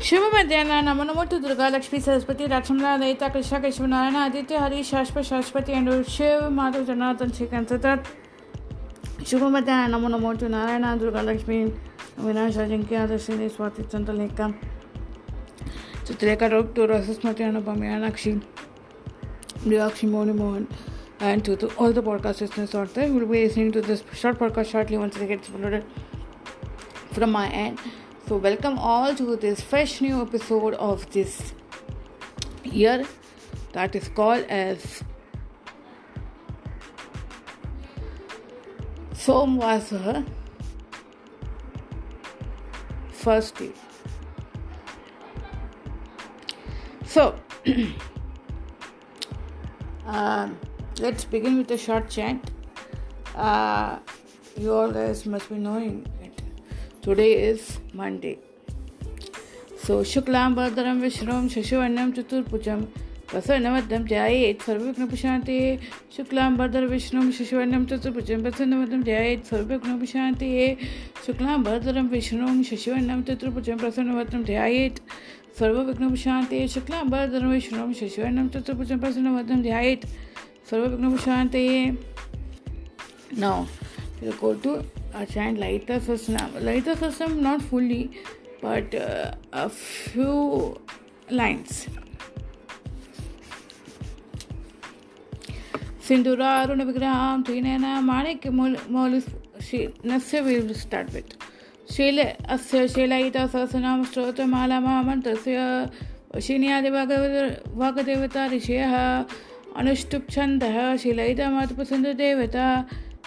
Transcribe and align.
शुभ 0.00 0.22
मध्यान 0.34 0.70
नमो 0.84 1.04
नमो 1.04 1.22
टू 1.30 1.38
दुर्गा 1.38 1.68
लक्ष्मी 1.68 1.98
सरस्वती 2.00 2.44
लक्ष्मण 2.50 2.80
राजमला 2.80 3.28
कृष्ण 3.28 3.58
कृष्ण 3.62 3.86
नारायण 3.86 4.14
आदित्य 4.16 4.56
हरि 4.56 4.82
शाश्वत 4.84 5.24
शाश्वती 5.24 5.72
एंड 5.72 5.90
शिव 6.08 6.48
माधव 6.56 6.84
जनार्दन 6.84 7.30
श्री 7.36 7.46
सतत। 7.46 9.24
शुभ 9.28 9.42
मध्यान 9.56 9.90
नमो 9.90 10.08
नमो 10.08 10.32
टू 10.40 10.48
नारायण 10.48 10.98
दुर्गा 10.98 11.22
लक्ष्मी 11.22 11.58
विनाश 12.24 12.58
अजिंक्य 12.58 12.96
आदर्शिनी 12.96 13.48
स्वाति 13.48 13.82
चंद्र 13.92 14.12
लेखा 14.12 14.50
Chitrekha 16.06 16.46
Roop 16.56 16.72
to 16.76 16.86
रसस्मृति 16.94 17.42
Anupam 17.44 17.84
यानाक्षी 17.84 18.32
Mrigakshi 19.66 20.06
Mouni 20.16 20.32
Mohan 20.42 20.66
and 21.20 21.44
to, 21.44 21.56
to 21.56 21.66
all 21.76 21.92
the 21.92 22.02
podcast 22.02 22.40
listeners 22.40 22.74
out 22.74 22.94
there 22.94 23.06
who 23.06 23.18
will 23.18 23.26
be 23.26 23.42
listening 23.44 23.72
to 23.72 23.82
this 23.82 24.02
short 24.14 24.38
podcast 24.38 24.70
shortly 24.70 24.96
once 24.96 25.18
it 25.18 25.28
gets 25.28 25.50
uploaded 25.50 25.82
from 27.12 27.30
my 27.32 27.48
end. 27.48 27.78
So, 28.30 28.36
welcome 28.36 28.78
all 28.78 29.12
to 29.16 29.34
this 29.34 29.60
fresh 29.60 30.00
new 30.00 30.22
episode 30.22 30.74
of 30.74 31.10
this 31.10 31.52
year 32.62 33.04
that 33.72 33.96
is 33.96 34.06
called 34.06 34.44
as 34.44 35.02
Somvasa 39.14 40.24
first 43.10 43.56
day. 43.56 43.72
So, 47.04 47.34
uh, 50.06 50.50
let's 51.00 51.24
begin 51.24 51.58
with 51.58 51.70
a 51.72 51.78
short 51.78 52.08
chant. 52.08 52.48
Uh, 53.34 53.98
you 54.56 54.72
all 54.72 54.92
guys 54.92 55.26
must 55.26 55.48
be 55.48 55.56
knowing. 55.56 56.06
Today 57.02 57.32
is 57.44 57.78
Monday. 57.94 58.38
So, 59.78 60.02
Shuklam 60.02 60.54
Bhadram 60.54 61.00
Vishram 61.00 61.48
Shashivarnam 61.48 62.14
Chaturpucham 62.14 62.88
प्रसन्नवद्यं 63.30 64.04
ध्यायेत् 64.10 64.62
सर्वविघ्नोपशान्ते 64.66 65.56
शुक्लां 66.16 66.50
भद्र 66.56 66.86
विष्णुं 66.92 67.30
शशिवर्णं 67.30 67.84
चतुर्भुजं 67.90 68.42
प्रसन्नवद्यं 68.42 69.02
ध्यायेत् 69.08 69.46
सर्वविघ्नोपशान्ते 69.50 70.50
शुक्लां 71.26 71.62
भद्रं 71.62 72.08
विष्णुं 72.10 72.62
शशिवर्णं 72.70 73.22
चतुर्भुजं 73.28 73.76
प्रसन्नवद्यं 73.82 74.42
ध्यायेत् 74.50 74.98
सर्वविघ्नोपशान्ते 75.58 76.66
शुक्लां 76.74 77.04
भद्रं 77.10 77.50
विष्णुं 77.50 77.92
शशिवर्णं 78.00 78.48
चतुर्भुजं 78.54 78.98
प्रसन्नवद्यं 78.98 79.62
ध्यायेत् 79.62 80.06
सर्वविघ्नोपशान्ते 80.70 81.66
Now, 83.36 83.68
we'll 84.20 84.32
go 84.32 84.82
अच्छा 85.14 85.58
lighter 85.58 86.00
system. 86.00 86.36
Lighter 86.60 86.96
system 86.96 87.42
not 87.42 87.62
fully 87.62 88.10
but 88.62 88.94
uh, 88.94 89.32
a 89.52 89.68
few 89.68 90.80
lines. 91.30 91.86
सिंधूर 96.10 96.40
अरुण 96.42 96.80
विग्रह 96.82 97.42
त्रीन 97.46 97.66
माणिक 98.04 98.46
नस्य 100.10 100.40
विल 100.40 100.72
स्टार्ट 100.74 101.12
विथ 101.14 101.36
शील 101.94 102.18
अस्य 102.20 102.86
शीलायित 102.88 103.36
सहस्रनाम 103.36 104.02
स्तोत्रमाला 104.04 104.78
महामन्त्रस्य 104.80 105.58
वशिन्यादि 106.34 106.90
वाग्देवता 106.90 108.46
ऋषयः 108.54 108.94
अनुष्टुप्छन्दः 109.80 110.96
शीलयितमत्पसन्ददेवता 111.02 112.66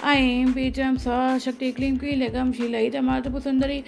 ऐं 0.01 0.51
बेजम 0.53 0.95
सा 1.05 1.37
शक्ति 1.39 1.71
क्लीं 1.71 1.95
क्लीं 1.97 2.15
लगं 2.17 2.51
शीलयितमातुपुसुन्दरी 2.57 3.79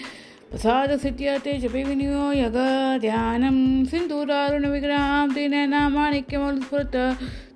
प्रसादसिद्ध्यते 0.51 1.53
जपे 1.59 1.83
विनियोयग 1.83 2.57
ध्यानं 3.01 3.57
सिन्दूरारुणविग्रहां 3.91 5.27
त्रिनयनामाणिक्यमलुस्फुरत 5.33 6.95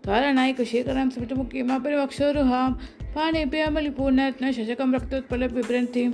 त्वारणायकशेखरं 0.04 1.10
स्मितमुखीमापरिवक्षोरुहां 1.16 2.68
पाणेभ्यमलिपूर्णरत्न 3.16 4.52
शशकं 4.58 4.94
रक्तोत्पलबिभ्रन्थिं 4.96 6.10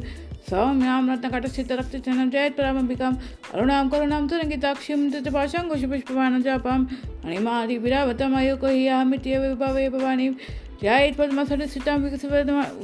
सौम्यां 0.49 0.99
रत्नकटस्थितरक्तचनं 1.09 2.29
जयत्परामम्बिकाम् 2.33 3.15
अरुणां 3.53 3.87
करुणां 3.93 4.21
तुरङ्गिताक्षीं 4.31 5.01
तृतपाशाङ्कुशपुष्पमानं 5.13 6.41
जापां। 6.47 6.77
मणिमादिविरावतमयो 7.25 8.55
कोहि 8.61 8.87
अहमित्येव 8.87 9.41
विभावे 9.49 9.87
भवानीं 9.95 10.31
या 10.83 10.97
एत 10.99 11.15
पद्मासने 11.17 11.67
सीता 11.67 11.95
विकसित 12.03 12.31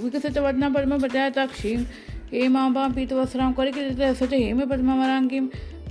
विकसित 0.04 0.38
वदना 0.38 0.70
पद्म 0.76 1.00
प्रजाताक्षीं 1.02 1.78
हेमां 2.34 2.90
पीतवस्त्रां 2.96 3.52
करिकिसच 3.54 4.34
हेमे 4.34 4.66
पद्मवराङ्गीं 4.72 5.46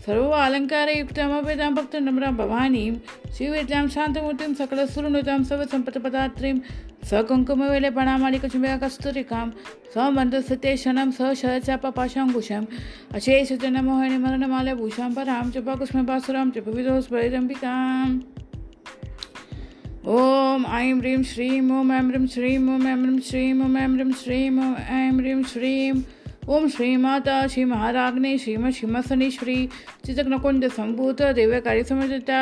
सर्व 0.05 0.31
अलङ्कारयुक्तमपेतां 0.33 1.71
भक्तनम्रां 1.75 2.33
भवानीं। 2.37 2.93
शिवेत्यां 3.37 3.89
शान्तमूर्तिं 3.97 4.55
सकलसुरनुतां 4.61 5.43
सव 5.51 5.65
सम्पत्पदात्रीं 5.73 6.57
सकङ्कुमवेलपणामालिकचुम्बिका 7.11 8.77
कस्तुरिकां 8.87 9.47
स्वमन्दस्थिते 9.93 10.77
शनं 10.83 11.11
स 11.19 11.37
शरचापपाशाङ्कुशम् 11.43 12.71
अशेषजनमोहिनी 13.21 14.19
मरणमालभूषां 14.25 15.13
परां 15.21 15.45
च 15.53 15.69
पकुष्मपासुरां 15.69 16.51
च 16.51 16.69
भविदोस्परिदम्बिकाम् 16.69 18.21
ॐ 20.09 20.65
ऐं 20.65 20.95
ह्रीं 20.99 21.23
श्रीं 21.31 21.61
ॐ 21.61 21.91
ऐं 21.93 22.01
ह्रीं 22.03 22.27
श्रीं 22.27 22.57
ॐ 22.59 22.87
ऐं 22.89 22.95
ह्रीं 22.97 23.19
श्रीं 23.21 23.53
ॐ 23.55 23.77
ऐं 23.77 23.89
ह्रीं 23.89 24.13
श्रीं 24.21 24.51
ॐ 24.51 24.75
ऐं 24.91 25.11
ह्रीं 25.13 25.43
श्रीं। 25.45 25.93
ओम 26.49 26.69
श्री 26.69 26.97
माता, 26.97 27.47
श्री 27.47 27.65
महाराग्नि 27.65 28.39
श्रीम 28.39 28.71
श्रीमसनीश्वरी 28.71 29.67
चितकनकुंज 30.07 30.65
संभूत 30.73 31.23
दिव्यकारी 31.37 31.85
समर्जिता 31.85 32.41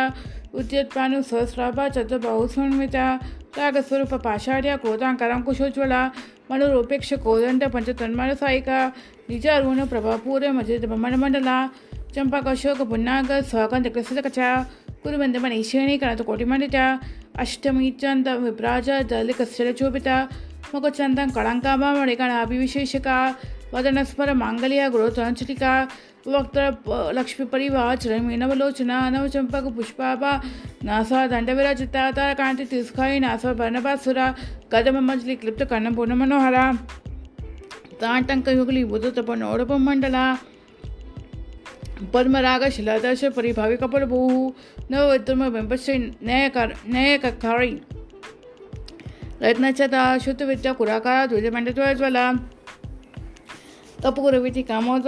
उद्यत्पानु 0.54 1.22
सहस्राभा 1.22 1.88
चतुर्बाहु 1.88 2.46
समन्विता 2.46 3.12
रागस्वरूप 3.58 4.14
पाषाढ़ 4.24 4.76
क्रोधांकरं 4.76 5.42
कुशोज्वला 5.42 6.06
मनोरूपेक्ष 6.50 7.12
कोदंड 7.24 7.68
पंचतन्मार 7.72 8.34
सायिका 8.34 8.86
निजारुण 9.30 9.86
प्रभापूर, 9.86 10.50
मजिद 10.52 10.84
मंडला, 10.84 11.58
चंपा 12.14 12.38
अशोक 12.50 12.80
पुन्नाग 12.82 13.30
स्वगंध 13.50 13.88
कृष्णकचा 13.94 14.56
कुरुबंध 15.02 15.36
मनीषिणी 15.36 15.96
कणत 15.98 16.22
कोटिमंडिता 16.26 16.84
ಅಷ್ಟಮಿ 17.38 17.88
ಚಂದ 17.90 18.28
ವಿಭ್ರಾಜ 18.36 18.90
ಜಲಿ 19.10 19.32
ಕಶ್ಚಲಚೋಪಿತ 19.32 20.08
ಮುಖಚಂದ 20.74 21.18
ಕಳಂಕಾಭ 21.34 21.82
ಮಣಿಕಣ 22.00 22.32
ಅಭಿವಿಶೇಷಕ 22.42 23.08
ವದನಸ್ಮರ 23.74 24.30
ಮಾಂಗಲ್ಯ 24.42 24.82
ಗೃಹತಂಚಲಿಕಾ 24.88 25.72
वक्त 26.26 26.58
लक्ष्मी 27.12 27.44
परिवार 27.46 27.96
चरण 27.96 28.22
मीनवलोचना 28.22 28.98
नव 29.10 29.26
चंपक 29.26 29.66
पुष्पाभ, 29.76 30.24
नासा 30.84 31.26
दंडविराजिता 31.26 32.10
तार 32.10 32.32
कांति 32.34 32.64
तिस्खाई 32.64 33.18
नासा 33.18 33.52
बर्णभासुरा 33.52 34.26
कदम 34.72 34.98
मंजलि 35.00 35.36
क्लिप्त 35.36 35.62
कर्ण 35.70 35.94
पूर्ण 35.94 36.14
मनोहरा 36.14 36.64
तांटंक 38.02 38.48
युगली 38.50 38.84
बुध 38.84 39.06
तपन 39.16 39.42
ओडप 39.44 39.72
मंडला 39.80 40.24
पद्मरागशिलादश 42.02 43.24
परिभाविकपरभूः 43.24 44.52
नवविद्रमबिम्बश्री 44.90 45.98
नयकार, 46.22 46.74
नयककारी। 46.86 47.80
रत्नचता 49.42 50.18
श्रुतविद्या, 50.18 50.72
कुराकारा 50.72 51.26
ध्वजमण्डज्वला 51.26 52.32
तपगुरविति 54.04 54.62
कामोद 54.62 55.06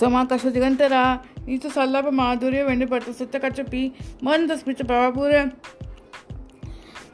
समाकाश, 0.00 0.46
दिगंतरा 0.46 1.02
नीच 1.48 1.66
सल्लाप 1.66 2.06
माधुर्य 2.12 2.62
वेणुपर्त 2.62 3.10
सत्य 3.10 3.38
कचपी 3.38 3.92
मंद 4.24 4.52
स्मित 4.52 4.82
प्रभापूर 4.82 5.32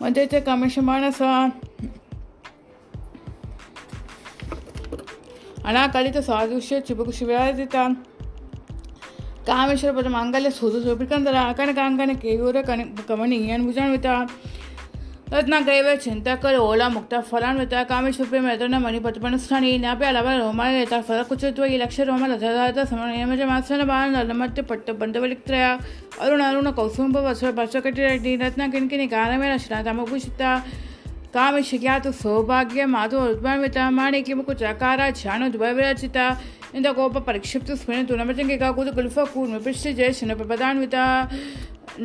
मध्येच्या 0.03 0.41
कामेश, 0.41 0.79
मानसा 0.79 1.49
ಅನಾಕಳಿತ 5.69 6.19
ಸಾದೃಶ್ಯ 6.29 6.77
ಚುಬುಕು 6.89 7.15
ಶಿವಾದಿತ 7.19 7.77
ಕಾಮೇಶ್ವರ 9.49 9.93
ಪದ 9.99 10.09
ಮಾಂಗಲ್ಯ 10.15 10.51
ಸೋದು 10.57 10.79
ಸೋಪಿಕಂದರ 10.85 11.37
ಅಕನಕಾಂಕನ 11.51 12.15
ಕೇಯೂರ 12.23 12.57
ಕನ 12.63 12.81
ಕಮಣೀಯನ್ 13.09 13.63
ಭುಜಾನ್ವಿತ 13.69 14.09
રત્ના 15.31 15.61
ગઈવે 15.61 15.95
ચિંતા 15.99 16.35
કરે 16.37 16.59
ઓલા 16.63 16.89
મુક્તા 16.89 17.21
ફલાણ 17.21 17.59
વેતા 17.59 17.85
કામેશ 17.85 18.19
રૂપે 18.21 18.39
મેદોના 18.41 18.81
મની 18.81 19.01
પતપણ 19.01 19.39
સ્થાની 19.39 19.73
નાપ્યા 19.79 20.13
અલાવા 20.13 20.37
રોમાળ 20.39 20.73
રહેતા 20.73 21.01
ફરક 21.03 21.31
ઉચિત 21.31 21.59
હોય 21.59 21.79
લક્ષ્ય 21.79 22.05
રોમાલ 22.05 22.33
અધાધાતા 22.33 22.87
સમણયમજ 22.87 23.43
માસન 23.45 23.83
બાણ 23.85 24.17
નલમત્ય 24.19 24.65
પટ્ટ 24.65 24.97
બંધવલિક્ત્રયા 24.97 25.75
અરુણ 26.23 26.45
અરુણ 26.47 26.71
કૌસુંભ 26.73 27.19
વસ્વ 27.21 27.53
ભાષકટી 27.55 28.37
રત્ના 28.43 28.69
કિણકિની 28.69 29.09
ગાનમે 29.09 29.51
રચના 29.51 29.83
તામો 29.83 30.07
ભૂષિતા 30.07 30.57
ಕಾಮಶಕ್ಯಾತು 31.39 32.11
ಸೌಭಾಗ್ಯ 32.19 32.85
ಮಾತು 32.93 33.17
ಉದ್ಭವಿತ 33.25 33.79
ಮಾಣಿಕ್ಯಮು 33.99 34.43
ಕುಚಕಾರ 34.45 35.01
ಚಾಣು 35.21 35.47
ದ್ವೈವಿರಚಿತ 35.53 36.17
ಇಂದ 36.75 36.89
ಕೋಪ 36.93 37.19
ಪರಿಕ್ಷಿಪ್ತು 37.27 37.75
ಸ್ಮರಣತು 37.77 38.15
ನಮಚಂಗೆ 38.17 38.57
ಕಾಕುದು 38.57 38.91
ಕುಲ್ಫ 38.95 39.19
ಕೂರ್ಮ 39.33 39.59
ಪೃಷ್ಟಿ 39.65 39.91
ಜಯ 39.93 40.11
ಶನ 40.13 40.35
ಪ್ರಪದಾನ್ವಿತ 40.35 40.97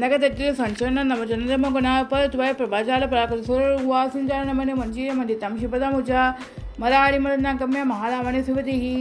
ನಗದಜ್ಜಿ 0.02 0.46
ಸಂಚಲನ 0.58 1.00
ನಮ 1.04 1.24
ಜನದಮ 1.24 1.70
ಗುಣ 1.70 1.88
ಪರತ್ವಯ 2.12 2.52
ಪ್ರಭಾಜಾಲ 2.54 3.06
ಪರಾಕೃತ 3.06 3.44
ಸುರ 3.48 3.64
ಉವಾಸಿಂಜಾನ 3.82 4.46
ನಮನೆ 4.50 4.74
ಮಂಜೀರ 4.74 5.12
ಮಂಡಿತಂ 5.14 5.56
ಶಿಪದ 5.60 5.88
ಮುಜ 5.92 6.12
ಮರಾಡಿ 6.80 7.20
ಮರನ್ನ 7.20 7.52
ಗಮ್ಯ 7.60 7.84
ಮಹಾರಾಮಣಿ 7.92 8.42
ಸುಗತಿಹಿ 8.46 8.96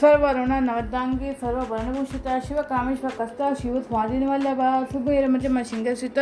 ಸರ್ವರುಣ 0.00 0.52
ನವದಾಂಗಿ 0.58 1.30
ಸರ್ವ 1.40 1.60
ವರ್ಣಭೂಷಿತ 1.70 2.28
ಶಿವ 2.46 2.60
ಕಾಮೇಶ್ವ 2.62 3.08
ಕಸ್ತ 3.18 3.42
ಶಿವ 3.62 3.80
ಸ್ವಾಧೀನವಲ್ಲಭ 3.80 4.60
ಸುಭೈರಮಜಮ 4.92 5.58
ಶಿಂಗಶ್ರಿತ 5.70 6.18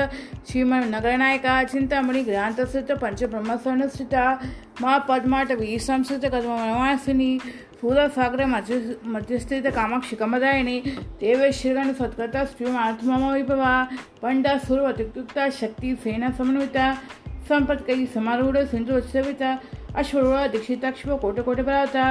ಶ್ರೀಮ 0.49 0.75
ನಗರನಾಯಕ 0.91 1.47
ಚಿಂತಾಮಣಿ 1.73 2.23
ಗ್ರಾಂತಶ್ರಿತ 2.23 2.91
ಪಂಚಬ್ರಹ್ಮ 3.01 3.55
ಸ್ವರ್ಣಶ್ರಿತ 3.63 4.15
ಮಾ 4.83 4.99
ಪದ್ಮಾಟ 4.99 5.51
ವೀಸಂಶ್ರಿತ 5.61 6.25
ಕದ್ಮವಾಸಿನಿ 6.27 7.31
ಸ್ಥೂಲಸಾಗರ 7.75 8.43
ಮಧ್ಯ 8.47 8.75
ಮಧ್ಯಸ್ಥಿತ 9.07 9.69
ಕಾಮಾಕ್ಷಿ 9.75 10.17
ಕಮದಾಯಿನಿ 10.17 10.77
ದೇವೇಶ್ವರಗಣ 11.21 11.91
ಸತ್ಕೃತ 11.99 12.37
ಶ್ರೀಮ 12.53 12.77
ಆತ್ಮಮ 12.81 13.25
ವಿಭವ 13.35 13.63
ಪಂಡ 14.21 14.47
ಸುರವತಿಕ್ತ 14.69 15.39
ಶಕ್ತಿ 15.61 15.97
ಸೇನಾ 16.05 16.29
ಸಮನ್ವಿತ 16.39 16.77
ಸಂಪತ್ಕೈ 17.49 18.07
ಸಮಾರೂಢ 18.07 18.59
ಸಿಂಧು 18.71 18.97
ಉತ್ಸವಿತ 18.97 19.43
अश्वरुळा 19.97 20.47
दीक्षिताक्षिप 20.53 21.11
कोटे 21.23 21.43
कोटे 21.43 21.63
बराचा 21.63 22.05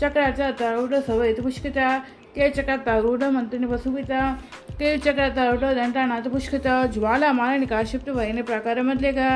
चक्राचा 0.00 0.50
तारुड 0.60 0.94
सवयत 1.06 1.40
पुष्कचा 1.42 1.98
के 2.34 2.48
चक्र 2.50 2.76
तारुड 2.86 3.22
मंत्रिने 3.32 3.66
बसुविता 3.66 4.20
के 4.78 4.96
चक्र 4.98 5.28
तारुड 5.36 5.64
दंटा 5.76 6.04
नाच 6.06 6.28
पुष्कता, 6.28 6.74
ज्वाला 6.86 7.32
मारा 7.32 7.56
निकाशिप्त 7.56 8.08
वहिने, 8.08 8.42
प्रकार 8.42 8.82
मधलेगा 8.82 9.28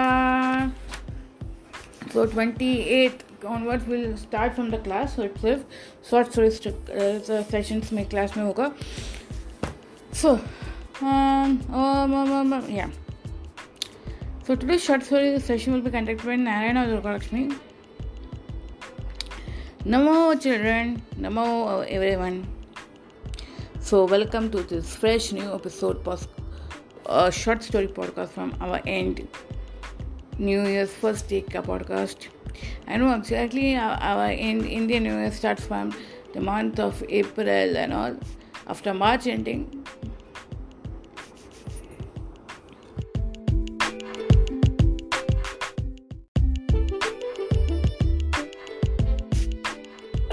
so 2.13 2.25
twenty 2.25 2.73
eight 3.01 3.45
onwards 3.47 3.89
will 3.89 4.15
start 4.17 4.53
from 4.55 4.71
the 4.71 4.83
class 4.85 5.17
सिर्फ़ 5.17 5.61
शॉर्ट 6.11 6.27
स्टोरी 6.29 6.51
सेशंस 7.51 7.93
में 7.93 8.05
क्लास 8.09 8.37
में 8.37 8.45
होगा। 8.45 8.71
So 10.15 10.39
yeah 12.73 12.89
so 14.47 14.55
today 14.55 14.79
short 14.79 15.03
story 15.03 15.39
session 15.39 15.73
will 15.73 15.83
be 15.83 15.91
conducted 15.91 16.27
by 16.27 16.37
Narayan 16.37 16.79
और 16.79 16.87
Durga 16.87 17.15
Lakshmi 17.15 17.49
Namo 19.87 20.35
children, 20.43 21.01
Namo 21.17 21.87
everyone. 21.89 22.45
So 23.79 24.05
welcome 24.05 24.51
to 24.51 24.65
this 24.65 24.97
fresh 24.97 25.31
new 25.33 25.55
episode, 25.55 26.03
post, 26.03 26.29
uh, 27.07 27.31
short 27.31 27.63
story 27.63 27.87
podcast 27.87 28.31
from 28.31 28.57
our 28.61 28.81
end. 28.85 29.29
New 30.39 30.67
Year's 30.67 30.93
first 30.93 31.29
take 31.29 31.55
a 31.55 31.63
podcast. 31.63 32.27
I 32.89 32.97
know 32.97 33.15
exactly 33.15 33.77
our, 33.77 33.97
our 34.01 34.33
in, 34.33 34.65
Indian 34.67 35.05
New 35.05 35.19
Year 35.19 35.31
starts 35.31 35.65
from 35.65 35.95
the 36.33 36.41
month 36.41 36.81
of 36.81 37.01
April 37.09 37.77
and 37.77 37.93
all. 37.93 38.17
After 38.67 38.93
March 38.93 39.29
ending, 39.29 39.87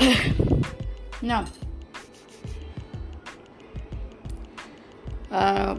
now 1.22 1.46
uh, 5.32 5.78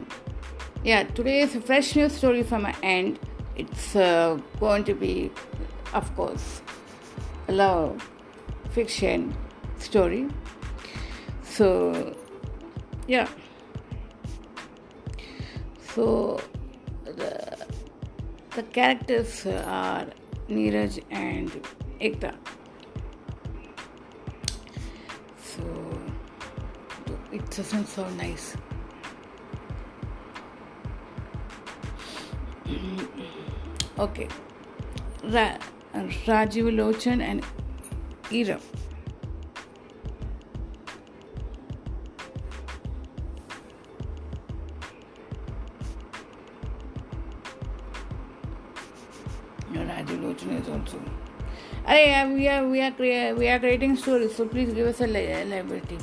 yeah 0.82 1.02
today 1.02 1.40
is 1.40 1.54
a 1.54 1.60
fresh 1.60 1.94
news 1.94 2.12
story 2.12 2.42
from 2.42 2.62
my 2.62 2.74
end. 2.82 3.18
It's 3.56 3.94
uh, 3.94 4.38
going 4.60 4.84
to 4.84 4.94
be 4.94 5.30
of 5.92 6.14
course 6.16 6.62
a 7.48 7.52
love 7.52 8.10
fiction 8.70 9.36
story. 9.78 10.28
So 11.42 12.16
yeah. 13.06 13.28
So 15.94 16.40
the, 17.04 17.66
the 18.56 18.62
characters 18.62 19.46
are 19.46 20.06
Neeraj 20.48 21.02
and 21.10 21.50
Ekta 22.00 22.34
it 27.54 27.58
doesn't 27.58 27.86
sound 27.86 28.16
nice. 28.18 28.56
Okay. 33.96 34.26
Ra- 35.22 35.58
Rajiv 35.94 36.66
Lochan 36.74 37.22
and 37.22 37.44
Ira 38.32 38.58
Rajiv 49.72 50.18
Lochan 50.24 50.60
is 50.60 50.68
also. 50.68 51.00
Arey, 51.86 52.24
uh, 52.24 52.34
we 52.34 52.48
are 52.48 52.66
we 52.66 52.80
are 52.80 53.34
we 53.36 53.48
are 53.48 53.58
creating 53.60 53.96
stories, 53.96 54.34
so 54.34 54.46
please 54.46 54.72
give 54.74 54.88
us 54.88 55.00
a 55.00 55.06
li- 55.06 55.44
liberty. 55.44 55.98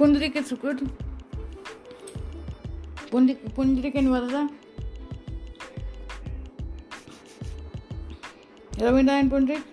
पुंडरी 0.00 0.28
के 0.28 0.40
सुकुट। 0.42 0.78
पुंडरी 3.10 3.34
पुंडरी 3.56 3.90
के 3.90 4.00
निवासा 4.00 4.48
रविनारायण 8.80 9.28
पंडित 9.30 9.64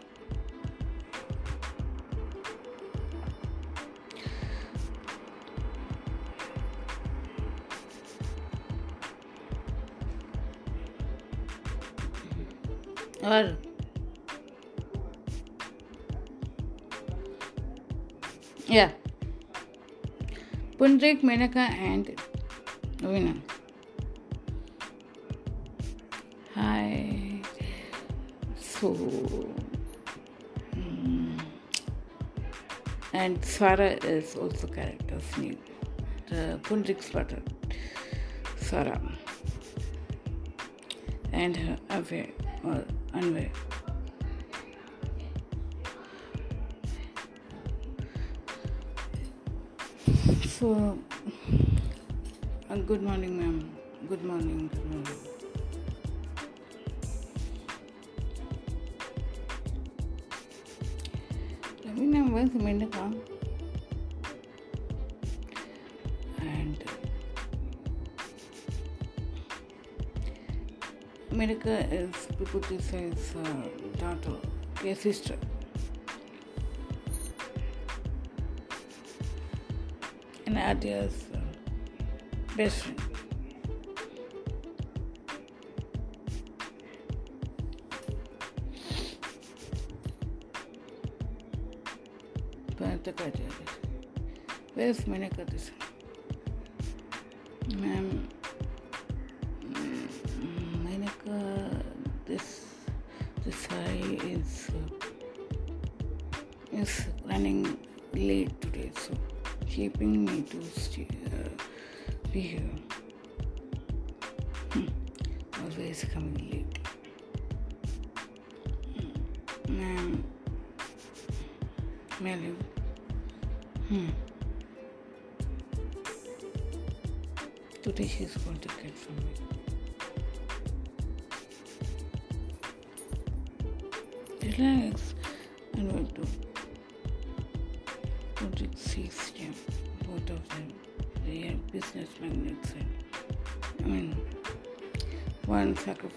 और 13.24 13.67
Pundrik, 20.78 21.24
Menaka 21.24 21.72
and 21.72 22.16
Ravina. 22.98 23.42
Hi. 26.54 27.42
So 28.60 28.94
mm, 30.76 31.40
and 33.14 33.42
Swara 33.42 34.04
is 34.06 34.36
also 34.36 34.68
character's 34.68 35.38
name. 35.38 35.58
The 36.30 36.60
Pundrik's 36.62 37.10
brother, 37.10 37.42
Swara. 38.60 39.02
And 41.34 41.58
her 41.58 41.78
Ave 41.90 42.34
or 42.64 42.86
Anvay. 43.14 43.50
So, 50.60 50.98
uh, 52.68 52.76
good 52.78 53.04
morning, 53.04 53.38
ma'am. 53.38 53.70
Good 54.10 54.24
morning, 54.24 54.68
good 54.74 54.86
morning. 54.92 55.18
Let 61.86 61.96
me 61.96 62.22
when's 62.22 62.54
the 62.54 62.58
minute 62.58 62.92
come. 62.92 63.22
And 66.40 66.84
America 71.30 71.86
is 71.94 72.16
people 72.40 72.62
to 72.62 72.82
say 72.82 73.04
is 73.04 73.36
uh, 73.36 74.00
daughter, 74.00 74.38
your 74.84 74.96
sister. 74.96 75.38
And 80.58 80.86
uh, 80.86 81.08
best 82.58 82.82
friend. 82.82 83.02
Where's 94.74 95.00
Menaka 95.02 95.46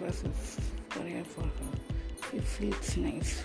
sacrifices 0.00 0.58
career 0.88 1.24
for 1.24 1.42
her. 1.42 2.36
It 2.36 2.42
feels 2.42 2.96
nice. 2.96 3.44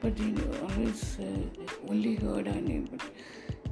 But 0.00 0.18
he 0.18 0.34
always 0.62 1.18
uh, 1.18 1.88
only 1.88 2.14
heard 2.14 2.46
her 2.46 2.60
name, 2.60 2.88
but 2.90 3.02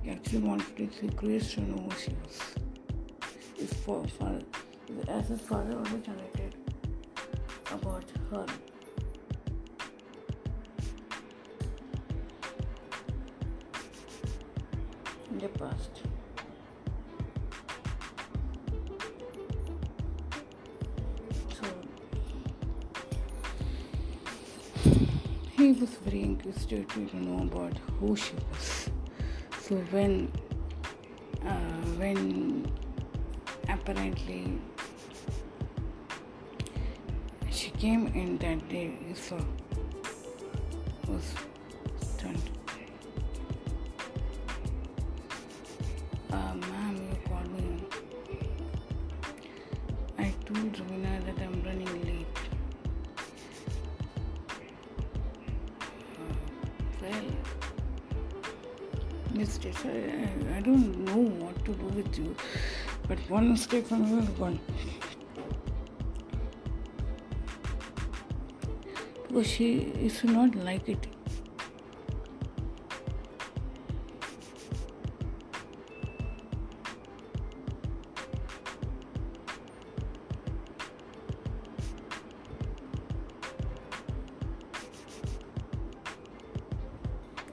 he 0.02 0.10
actually 0.10 0.38
wanted 0.38 0.92
to 1.00 1.06
Grace 1.08 1.54
to 1.54 1.60
know 1.62 1.82
who 1.82 1.90
she 1.98 2.14
was. 2.24 2.40
His 3.56 3.72
as 5.08 5.28
his 5.28 5.40
father 5.40 5.72
always 5.72 6.06
narrated 6.06 6.45
inquisitive 26.72 27.10
to 27.10 27.16
know 27.16 27.42
about 27.42 27.72
who 28.00 28.16
she 28.16 28.34
was. 28.50 28.90
So 29.62 29.76
when 29.90 30.30
uh, 31.44 31.82
when 31.98 32.70
apparently 33.68 34.58
she 37.50 37.70
came 37.70 38.08
in 38.08 38.38
that 38.38 38.68
day, 38.68 38.96
so 39.14 39.38
one 63.28 63.48
mistake 63.50 63.86
from 63.86 64.06
you 64.06 64.20
is 64.20 64.28
gone. 64.30 64.60
Because 69.26 69.46
she 69.48 69.78
is 69.78 70.22
not 70.22 70.54
like 70.54 70.88
it. 70.88 71.06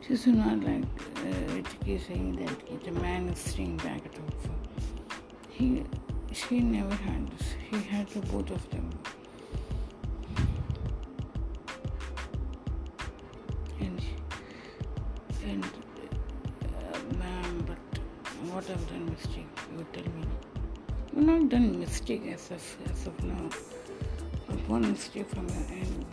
She's 0.08 0.27
not 0.27 0.63
like 0.63 0.84
uh, 1.18 1.98
saying 1.98 2.36
that 2.36 2.84
the 2.84 2.92
man 2.92 3.30
is 3.30 3.39
staying 3.39 3.77
back 3.77 4.06
at 4.06 4.15
home. 4.15 4.73
He, 5.63 5.82
she 6.34 6.60
never 6.60 6.93
had 6.93 7.25
this. 7.29 7.55
He 7.72 7.77
had 7.84 8.05
the 8.10 8.20
both 8.20 8.51
of 8.51 8.70
them. 8.70 8.89
And, 13.79 14.01
and 15.46 15.63
uh, 15.63 17.17
ma'am, 17.17 17.65
but 17.65 18.00
what 18.51 18.70
I've 18.70 18.89
done 18.89 19.05
mistake, 19.05 19.48
you 19.77 19.86
tell 19.93 20.03
me. 20.03 20.25
I've 21.15 21.24
not 21.24 21.48
done 21.48 21.79
mistake 21.79 22.27
as 22.27 22.51
of, 22.51 22.77
as 22.91 23.08
of 23.08 23.24
now. 23.24 23.50
But 24.48 24.67
one 24.67 24.91
mistake 24.91 25.29
from 25.29 25.48
your 25.48 25.65
end 25.79 26.05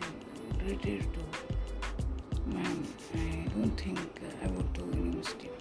related 0.61 1.09
to 1.15 2.53
ma'am, 2.55 2.87
I 3.15 3.49
don't 3.59 3.77
think 3.77 3.99
I 4.45 4.47
would 4.47 4.73
do 4.75 4.89
any 4.93 5.17
mistake. 5.17 5.59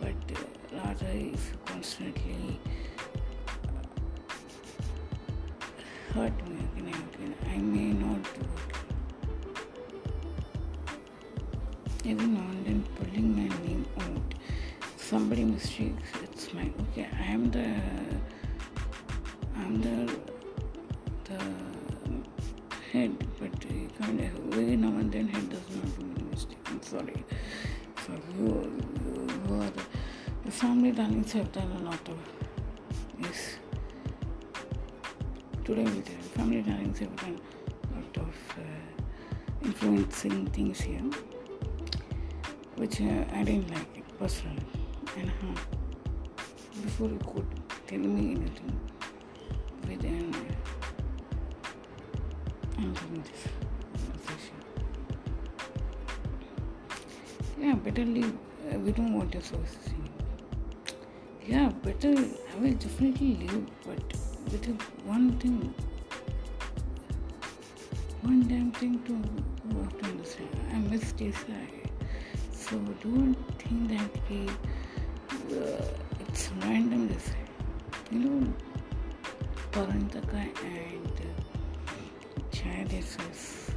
But 0.00 0.16
uh, 0.34 0.78
rather, 0.82 1.06
if 1.08 1.52
you 1.52 1.58
constantly 1.66 2.58
hurt 6.18 6.48
me 6.48 6.56
again 6.56 6.92
and 6.92 7.14
again, 7.14 7.34
I 7.54 7.58
may 7.58 7.90
not 8.04 8.22
do 8.34 8.40
it. 8.40 8.76
Every 12.10 12.26
now 12.26 12.46
and 12.54 12.66
then, 12.66 12.80
pulling 12.96 13.28
my 13.36 13.48
name 13.64 13.86
out. 14.00 14.34
Somebody 14.96 15.44
mistakes, 15.44 16.08
it's 16.24 16.52
my 16.52 16.72
okay. 16.82 17.06
I 17.16 17.26
am 17.36 17.50
the, 17.52 17.68
I'm 19.58 19.80
the, 19.80 20.12
the 21.28 21.38
head, 22.92 23.12
but 23.38 23.52
you 23.70 23.88
can't. 24.00 24.20
Every 24.20 24.76
now 24.76 24.88
and 24.98 25.12
then, 25.12 25.28
head 25.28 25.48
does 25.50 25.68
not 25.76 25.98
do 26.00 26.24
mistake. 26.32 26.58
I'm 26.66 26.82
sorry. 26.82 27.24
So 28.04 28.12
you, 28.36 28.46
you, 29.04 29.28
you 29.46 29.54
are 29.62 29.70
the, 29.70 29.82
the 30.46 30.50
family 30.50 30.90
darlings 30.90 31.32
have 31.32 31.52
done 31.52 31.70
a 31.80 31.84
lot 31.84 32.08
of 32.08 32.18
yes. 33.20 33.57
Today 35.68 35.84
we 35.84 36.00
tell 36.00 36.22
family 36.34 36.62
darlings 36.62 36.98
have 37.00 37.14
done 37.16 37.38
a 37.92 37.96
lot 37.96 38.16
of 38.16 38.34
uh, 38.56 38.62
influencing 39.62 40.46
things 40.46 40.80
here, 40.80 41.02
which 42.76 43.02
uh, 43.02 43.24
I 43.34 43.42
didn't 43.42 43.68
like 43.74 43.98
it 43.98 44.18
personally. 44.18 44.64
And 45.18 45.30
huh, 45.42 45.60
before 46.82 47.08
you 47.08 47.18
could 47.18 47.46
tell 47.86 47.98
me 47.98 48.30
anything 48.30 48.80
within. 49.86 50.34
Uh, 50.34 50.38
I'm 52.78 52.94
doing 52.94 53.22
this 53.30 53.42
conversation. 53.92 54.58
Yeah, 57.60 57.74
better 57.74 58.06
leave. 58.06 58.32
Uh, 58.72 58.78
we 58.78 58.92
don't 58.92 59.12
want 59.12 59.34
your 59.34 59.42
services 59.42 59.92
Yeah, 61.46 61.68
better. 61.82 62.14
I 62.14 62.58
will 62.58 62.72
definitely 62.72 63.36
leave, 63.36 63.66
but 63.84 64.27
little 64.52 64.74
one 65.04 65.32
thing, 65.38 65.74
one 68.22 68.42
damn 68.48 68.70
thing 68.72 69.02
to 69.04 69.12
you 69.12 69.82
have 69.82 69.98
to 69.98 70.04
understand. 70.06 70.48
I 70.72 70.78
miss 70.78 71.12
DCI. 71.12 71.90
So 72.52 72.78
don't 73.02 73.34
think 73.58 73.88
that 73.90 74.10
we, 74.30 74.48
uh, 75.56 75.82
it's 76.20 76.50
random 76.62 77.08
DCI. 77.08 77.44
You 78.10 78.18
know, 78.20 78.52
Parantaka 79.72 80.42
and 80.64 81.12
uh, 81.20 81.90
Chai 82.50 82.86
Desai's 82.88 83.70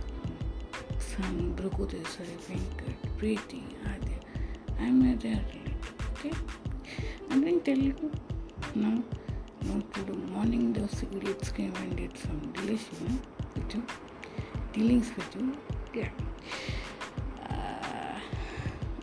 son 0.99 1.53
Bhrugu 1.57 1.85
Desai, 1.87 2.29
Venkat, 2.47 2.95
Preeti, 3.17 3.61
Adya. 3.91 4.19
I'm 4.79 5.01
a 5.01 5.15
relative, 5.15 5.73
okay? 6.13 6.31
I'm 7.29 7.41
going 7.41 7.61
to 7.61 7.65
tell 7.75 7.83
you 7.83 8.11
now 8.75 9.03
not 9.63 9.94
to 9.94 10.03
the 10.03 10.13
morning 10.13 10.74
those 10.74 11.03
idiots 11.03 11.51
came 11.51 11.74
and 11.75 11.96
did 11.98 12.18
some 12.18 12.39
delays, 12.53 12.86
you 12.94 13.08
know, 13.08 13.20
with 13.56 13.75
you, 13.75 13.84
dealings 14.74 15.12
with 15.15 15.36
you. 15.36 15.58
Yeah. 15.94 16.10
Uh, 17.50 18.20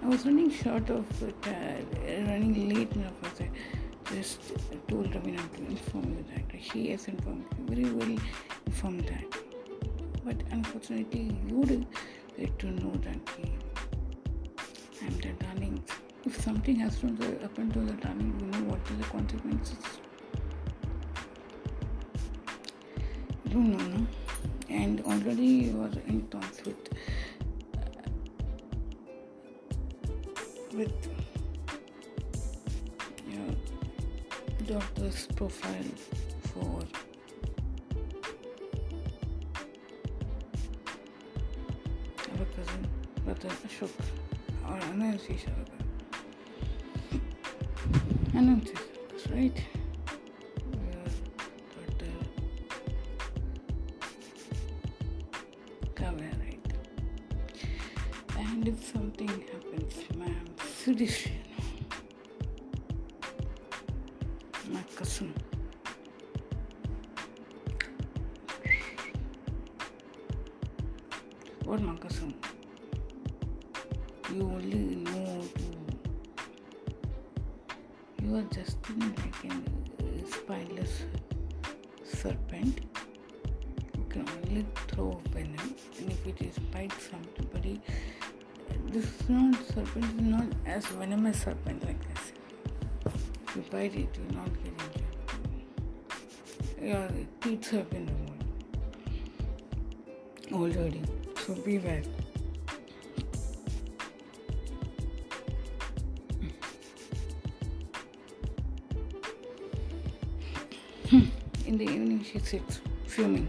I 0.03 0.07
was 0.07 0.25
running 0.25 0.50
short 0.50 0.88
of 0.91 1.05
it, 1.23 1.35
uh, 1.47 2.31
running 2.31 2.69
late 2.75 2.93
enough. 2.93 3.41
I 3.41 3.50
just 4.15 4.41
told 4.88 5.11
Ravina 5.12 5.43
to 5.57 5.67
inform 5.67 6.05
you 6.05 6.25
that. 6.35 6.62
She 6.62 6.91
has 6.91 7.07
informed 7.07 7.45
you, 7.59 7.75
very 7.75 7.95
well 7.95 8.19
informed 8.67 9.05
that 9.09 9.38
but 10.29 10.37
unfortunately 10.50 11.35
you 11.49 11.65
do 11.65 11.87
get 12.37 12.59
to 12.59 12.67
know 12.67 12.93
that 13.07 13.31
I'm 15.03 15.17
the 15.21 15.33
darling. 15.45 15.83
If 16.27 16.38
something 16.43 16.77
has 16.81 16.99
to 17.00 17.07
happen 17.41 17.71
to 17.73 17.79
the 17.81 17.93
darling, 17.93 18.35
you 18.38 18.47
know 18.47 18.71
what 18.71 18.91
are 18.91 18.97
the 18.97 19.05
consequences. 19.05 19.79
No? 23.55 24.07
And 24.69 25.00
already 25.07 25.43
you 25.43 25.81
are 25.83 25.90
in 26.07 26.26
talks 26.28 26.62
with 26.64 26.88
uh, 27.76 27.81
with 30.75 31.09
your 33.31 33.50
doctor's 34.67 35.26
profile 35.28 35.90
for 36.52 36.81
our 42.33 42.47
cousin 42.55 42.87
brother 43.25 43.49
Ashok 43.67 43.90
or 44.69 44.78
Anansi 44.93 45.38
Sharaga. 45.43 45.78
Anansi 48.38 48.76
right? 49.33 49.77
You 78.28 78.37
are 78.37 78.49
just 78.52 78.76
like 78.92 79.44
a 79.49 79.52
spineless 80.30 81.04
serpent. 82.04 82.80
You 83.97 84.04
can 84.11 84.28
only 84.28 84.66
throw 84.87 85.18
venom, 85.30 85.75
and 85.99 86.12
if 86.12 86.26
it 86.26 86.42
is 86.42 86.58
bite 86.70 86.92
somebody, 87.00 87.80
this 88.88 89.04
is 89.06 89.28
not 89.30 89.54
serpent 89.68 90.04
is 90.04 90.20
not 90.20 90.44
as 90.66 90.85
venomous 90.88 91.40
serpent 91.42 91.82
like 91.87 92.06
this. 92.06 92.32
If 93.47 93.56
you 93.56 93.62
bite 93.70 93.94
it, 93.94 94.14
you 94.14 94.23
will 94.28 94.35
not 94.35 94.50
get 94.62 94.75
injured. 96.82 97.11
Your 97.11 97.11
teeth 97.40 97.70
have 97.70 97.88
been 97.88 98.11
removed 100.52 100.76
already, 100.76 101.02
so 101.47 101.54
beware. 101.54 102.02
She 112.30 112.38
sits 112.38 112.80
fuming. 113.06 113.49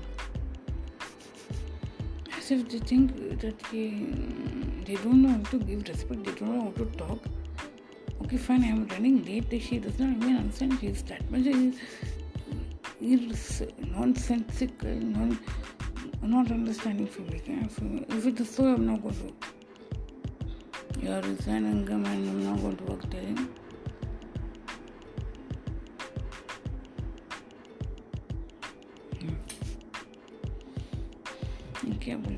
As 2.38 2.52
if 2.52 2.70
they 2.70 2.80
think 2.80 3.40
that 3.40 3.62
he, 3.72 3.90
they 4.86 4.96
don't 4.96 5.22
know 5.22 5.30
how 5.30 5.44
to 5.52 5.60
give 5.60 5.88
respect, 5.88 6.24
they 6.24 6.32
don't 6.32 6.56
know 6.56 6.64
how 6.66 6.72
to 6.72 6.86
talk. 6.98 7.20
Okay, 8.24 8.38
fine, 8.38 8.64
I'm 8.64 8.88
running 8.88 9.26
late. 9.26 9.62
She 9.62 9.80
does 9.80 10.00
not 10.00 10.10
even 10.10 10.38
understand. 10.38 10.78
She's 10.80 11.04
that 11.04 11.30
much 11.32 11.46
is 13.02 13.64
nonsensical, 13.80 14.90
non, 14.90 15.40
not 16.22 16.52
understanding 16.52 17.08
feeling. 17.08 17.68
If 18.10 18.26
it 18.28 18.40
is 18.40 18.50
so, 18.50 18.66
I'm 18.66 18.86
not 18.86 19.02
going 19.02 19.16
to. 19.16 19.34
You 21.02 21.12
are 21.14 21.22
resigning, 21.22 21.88
and 21.90 22.08
I'm 22.08 22.44
not 22.44 22.62
going 22.62 22.78
to 22.78 22.84
work 22.84 23.10
telling. 23.10 23.50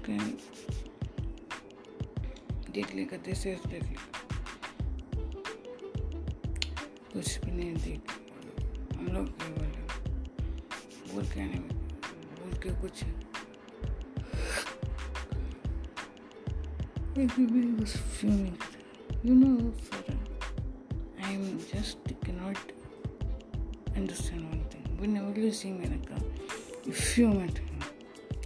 बोलते 0.01 0.11
हैं 0.13 0.37
देख 2.73 2.93
लेगा 2.95 3.17
जैसे 3.25 3.51
देख 3.69 3.83
लेगा 3.83 4.07
कुछ 7.13 7.27
भी 7.45 7.51
नहीं 7.51 7.73
देख 7.83 8.11
हम 8.97 9.07
लोग 9.13 9.27
क्या 9.37 9.49
बोले 11.13 11.27
के 11.33 11.41
आने 11.41 11.59
में 11.59 11.69
बोल 12.39 12.53
के 12.63 12.69
कुछ 12.81 13.03
fuming. 18.17 18.57
You 19.23 19.35
know, 19.35 19.55
Farah, 19.87 20.19
I 21.21 21.31
am 21.31 21.59
just 21.71 21.97
cannot 22.25 22.61
understand 23.95 24.43
one 24.49 24.63
thing. 24.71 24.85
Whenever 25.01 25.39
you 25.39 25.51
see 25.51 25.71
Menaka, 25.79 26.17
you 26.85 26.93
fume 26.93 27.43
at 27.43 27.57
her. 27.57 27.70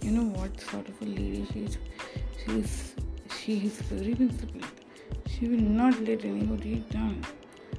You 0.06 0.12
know 0.12 0.38
what 0.38 0.60
sort 0.60 0.88
of 0.88 1.02
a 1.02 1.04
lady 1.04 1.44
she 1.52 1.64
is? 1.64 1.78
She 2.38 2.52
is, 2.60 2.94
she 3.40 3.54
is 3.66 3.80
very 3.90 4.14
principled. 4.14 4.64
She 5.26 5.48
will 5.48 5.58
not 5.78 6.00
let 6.00 6.24
anybody 6.24 6.76
down. 6.90 7.26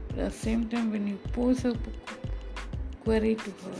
But 0.10 0.20
at 0.20 0.32
the 0.34 0.38
same 0.38 0.68
time, 0.68 0.92
when 0.92 1.08
you 1.08 1.16
pose 1.32 1.64
a 1.64 1.74
query 3.06 3.36
to 3.36 3.50
her 3.50 3.78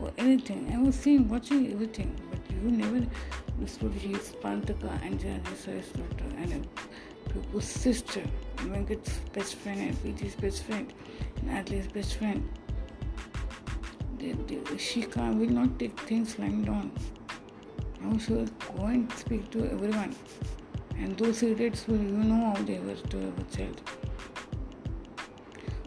or 0.00 0.10
anything, 0.16 0.72
I 0.74 0.78
was 0.78 0.94
seeing, 0.94 1.28
watching 1.28 1.70
everything, 1.70 2.18
but 2.30 2.40
you 2.50 2.70
never 2.70 3.06
understood 3.58 3.92
she 4.00 4.12
is 4.12 4.32
Pantaka 4.42 4.98
and 5.04 5.20
Janisa 5.20 5.76
daughter 5.98 6.34
and 6.38 6.66
Pupu's 7.28 7.66
sister, 7.66 8.22
and 8.56 8.72
Venkat's 8.74 9.18
best 9.34 9.56
friend 9.56 9.80
and 9.82 10.02
Peach's 10.02 10.34
best 10.34 10.62
friend 10.62 10.94
and 11.42 11.50
Adley's 11.50 11.88
best 11.88 12.14
friend. 12.14 12.48
They, 14.18 14.32
they, 14.32 14.78
she 14.78 15.02
can, 15.02 15.38
will 15.38 15.50
not 15.50 15.78
take 15.78 16.00
things 16.00 16.38
lying 16.38 16.64
down. 16.64 16.90
Now 18.06 18.18
she 18.18 18.32
will 18.34 18.46
go 18.76 18.84
and 18.84 19.12
speak 19.14 19.50
to 19.50 19.64
everyone. 19.68 20.14
And 20.96 21.18
those 21.18 21.42
idiots 21.42 21.88
will, 21.88 21.96
you 21.96 22.24
know 22.30 22.52
how 22.52 22.62
they 22.62 22.78
were 22.78 22.94
to 22.94 23.18
a 23.18 23.56
child. 23.56 23.80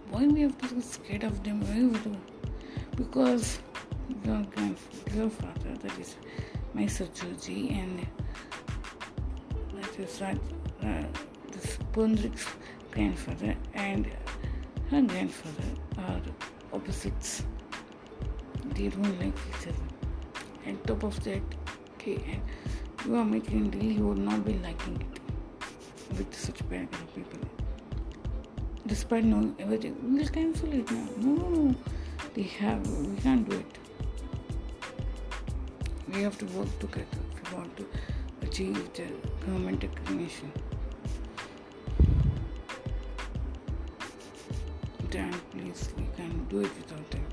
Why 0.10 0.27
we 0.27 0.41
have 0.41 0.58
to 0.58 0.75
be 0.75 0.82
scared 0.82 1.23
of 1.23 1.41
them? 1.43 1.62
Why 1.62 1.75
we 1.75 1.97
do? 1.99 2.17
Because 2.97 3.60
your 4.25 4.43
grandfather, 4.53 5.29
father, 5.29 5.77
that 5.82 5.97
is 5.97 6.17
my 6.73 6.84
Sachuji, 6.84 7.71
and 7.79 8.05
that 9.75 9.99
is 9.99 10.19
Raj, 10.21 10.38
uh, 10.84 11.03
this 11.53 11.77
Pundrik's 11.93 12.47
grandfather 12.91 13.55
and 13.73 14.08
her 14.91 15.01
grandfather 15.01 15.69
are 15.99 16.21
opposites. 16.73 17.43
They 18.75 18.89
don't 18.89 19.19
like 19.21 19.38
each 19.49 19.67
other. 19.67 19.88
And 20.65 20.84
top 20.86 21.03
of 21.03 21.23
that, 21.23 21.41
okay, 22.13 22.41
and 22.98 23.06
you 23.06 23.15
are 23.15 23.26
making 23.26 23.69
deal, 23.69 23.91
you 23.91 24.08
would 24.08 24.17
not 24.17 24.45
be 24.45 24.54
liking 24.54 24.95
it 25.02 26.17
with 26.17 26.34
such 26.34 26.67
bad 26.69 26.91
kind 26.91 27.04
of 27.04 27.15
people. 27.15 27.39
Despite 28.88 29.24
knowing 29.24 29.56
everything, 29.60 29.95
we'll 30.04 30.28
cancel 30.28 30.74
it 30.74 30.89
now. 30.91 31.08
No, 31.17 31.36
no, 31.36 31.50
no. 31.50 31.76
We 32.36 32.43
have, 32.43 32.88
we 32.88 33.15
can't 33.17 33.48
do 33.50 33.58
it. 33.58 33.78
We 36.12 36.22
have 36.24 36.38
to 36.39 36.45
work 36.45 36.80
together 36.80 37.06
if 37.34 37.52
we 37.52 37.58
want 37.58 37.78
to 37.78 37.86
achieve 38.41 38.93
the 38.93 39.06
government 39.45 39.84
recognition. 39.84 40.52
Then 45.10 45.34
please, 45.52 45.89
we 45.98 46.08
can 46.15 46.45
do 46.45 46.62
it 46.62 46.72
without 46.78 47.12
them. 47.12 47.29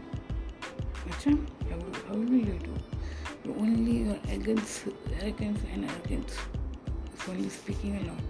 Against 4.46 4.86
arrogance 5.20 5.58
and 5.72 5.90
arrogance. 5.90 6.38
It's 7.12 7.28
only 7.28 7.48
speaking 7.48 7.96
a 7.96 8.02
lot. 8.08 8.24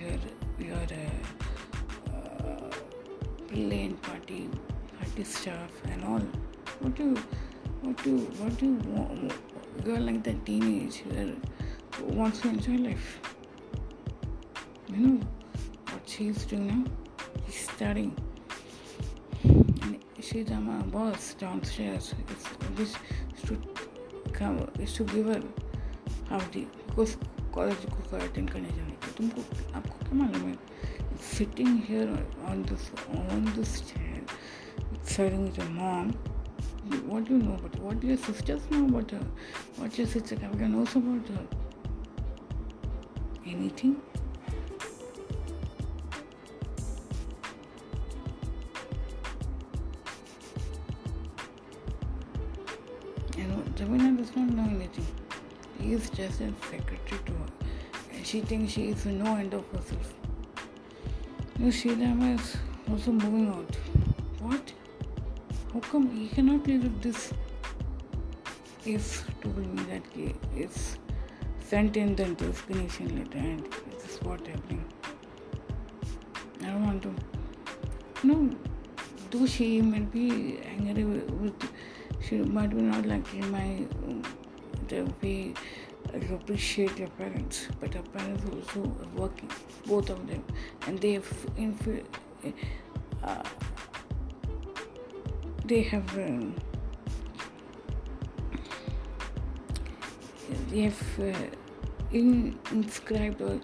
Your 0.00 0.16
your 0.58 0.86
uh, 0.98 2.16
uh, 2.16 2.70
party 4.02 4.48
party 4.98 5.24
staff 5.24 5.70
and 5.90 6.02
all. 6.04 6.24
What 6.80 6.94
do 6.94 7.14
what 7.82 8.02
do 8.02 8.16
what 8.40 8.56
do 8.56 8.66
you 8.66 8.78
want? 8.94 9.34
You're 9.84 10.00
like 10.00 10.22
that 10.24 10.46
teenage 10.46 11.04
who 11.10 12.04
wants 12.04 12.40
to 12.40 12.48
enjoy 12.48 12.78
life. 12.88 13.20
You 14.88 14.96
know 14.96 15.20
what 15.90 16.08
she's 16.08 16.46
doing 16.46 16.66
now? 16.68 16.84
She's 17.46 17.68
studying. 17.68 18.16
And 19.44 20.02
she's 20.18 20.48
my 20.48 20.80
boss 20.96 21.34
downstairs. 21.34 22.14
It's 22.30 22.48
this 22.74 22.96
exam 24.42 24.82
is 24.82 24.96
to 24.98 25.04
given 25.04 25.42
आप 26.32 26.42
दी 26.52 26.60
कुछ 26.94 27.16
college 27.54 27.84
को 27.86 28.16
attend 28.16 28.50
करने 28.50 28.68
जाने 28.68 28.92
के 29.02 29.12
तुमको 29.16 29.40
आपको 29.78 29.98
क्या 29.98 30.14
मालूम 30.18 30.48
है? 30.48 30.56
Sitting 31.34 31.82
here 31.88 32.08
on 32.50 32.62
this 32.70 32.90
on 33.16 33.44
this 33.56 33.76
chain 33.90 34.26
sharing 35.14 35.48
the 35.58 35.68
mom 35.72 36.10
what 37.08 37.30
you 37.30 37.36
know 37.38 37.52
about 37.52 37.78
what 37.80 38.04
your 38.04 38.16
sisters 38.26 38.70
know 38.72 38.84
about 38.86 39.14
what 39.78 39.98
your 39.98 40.08
sister 40.08 40.36
can 40.58 40.70
know 40.70 40.84
about 40.96 41.30
anything 43.82 43.94
he 55.92 55.98
is 55.98 56.08
just 56.10 56.40
a 56.40 56.50
secretary 56.70 57.20
to 57.26 57.32
her. 57.32 57.50
And 58.14 58.26
she 58.26 58.40
thinks 58.40 58.72
she 58.72 58.88
is 58.88 59.04
no 59.04 59.36
end 59.36 59.52
of 59.52 59.64
herself 59.72 60.14
you 61.58 61.70
see 61.70 61.94
them 61.94 62.22
is 62.22 62.56
also 62.90 63.12
moving 63.12 63.48
out. 63.48 63.76
What? 64.40 64.72
How 65.72 65.80
come 65.80 66.08
he 66.10 66.26
cannot 66.28 66.66
live 66.66 66.82
with 66.82 67.02
this 67.02 67.32
if 68.84 69.24
told 69.42 69.58
me 69.58 69.82
that 69.90 70.02
he 70.14 70.34
is 70.56 70.98
sent 71.60 71.96
in 71.96 72.16
the 72.16 72.24
resignation 72.24 73.16
letter 73.18 73.38
and 73.38 73.72
this 73.90 74.14
is 74.14 74.22
what 74.22 74.44
happening. 74.46 74.84
I 76.62 76.66
don't 76.66 76.84
want 76.86 77.02
to. 77.02 77.14
No. 78.24 78.50
Though 79.30 79.46
she 79.46 79.82
might 79.82 80.10
be 80.10 80.58
angry 80.66 81.04
with 81.04 81.68
she 82.20 82.38
might 82.38 82.70
be 82.70 82.82
not 82.82 83.06
liking 83.06 83.50
my 83.52 83.86
um, 84.08 84.22
the 84.88 85.02
way 85.22 85.54
I 86.14 86.18
appreciate 86.34 86.98
your 86.98 87.08
parents, 87.08 87.68
but 87.80 87.96
our 87.96 88.02
parents 88.02 88.44
also 88.44 88.80
are 88.84 89.20
working, 89.20 89.50
both 89.86 90.10
of 90.10 90.26
them, 90.26 90.44
and 90.86 90.98
they 90.98 91.14
have 91.14 91.46
inf- 91.56 92.04
uh, 93.24 93.42
they 95.64 95.82
have 95.82 96.18
um, 96.18 96.54
they 100.70 100.82
have 100.82 101.20
uh, 101.20 101.32
in, 102.12 102.58
inscribed 102.72 103.40
or 103.40 103.58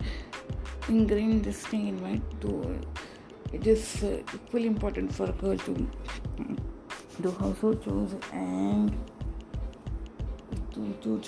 ingrained 0.88 1.44
this 1.44 1.66
thing 1.66 1.88
in 1.88 2.00
my 2.00 2.16
door. 2.40 2.76
It 3.52 3.66
is 3.66 4.02
uh, 4.02 4.22
equally 4.34 4.66
important 4.66 5.14
for 5.14 5.24
a 5.24 5.32
girl 5.32 5.56
to 5.56 5.87
do 7.20 7.30
household 7.32 7.82
chores 7.84 8.14
and 8.32 8.96
do, 10.72 10.94
do 11.02 11.20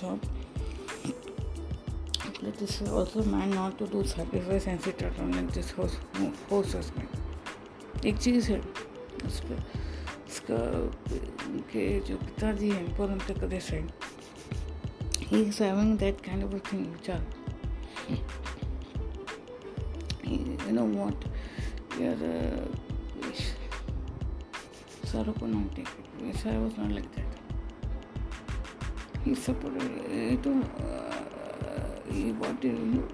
But 2.42 2.56
this 2.58 2.80
is 2.80 2.90
also 2.90 3.22
man 3.24 3.50
not 3.50 3.78
to 3.78 3.86
do 3.86 4.02
sacrifice 4.04 4.66
and 4.66 4.80
sit 4.82 5.02
at 5.02 5.12
home 5.14 5.32
like 5.32 5.52
this 5.52 5.70
horse 5.78 5.96
horse 6.50 6.74
husband 6.74 8.06
एक 8.06 8.18
चीज़ 8.18 8.50
है 8.52 8.58
उस 9.26 9.40
पर 9.40 9.62
इसका 10.28 10.60
के 11.72 11.84
जो 12.08 12.16
पिताजी 12.18 12.70
हैं 12.70 12.86
पूरम 12.96 13.18
प्रदेश 13.28 13.70
है 13.72 13.82
he 15.22 15.42
is 15.42 15.62
having 15.62 15.98
that 15.98 16.20
kind 16.26 16.44
of 16.44 16.72
thing 16.72 16.86
which 16.92 17.10
are 17.10 17.22
you 20.28 20.72
know 20.74 20.86
what 20.96 21.24
your 22.00 22.12
uh, 22.14 22.66
sorrow 25.04 25.32
could 25.32 25.50
not 25.50 25.74
take 25.74 25.86
it. 25.86 26.06
Yes, 26.24 26.46
I 26.46 26.56
was 26.56 26.76
not 26.76 26.90
like 26.92 27.14
that. 27.14 27.29
He 29.24 29.34
supported 29.34 29.82
eh, 30.10 30.34
it 30.34 30.44
he 30.44 30.64
ah, 30.80 31.18
eh, 32.10 32.32
what 32.38 32.60
did 32.60 32.78
you 32.78 33.08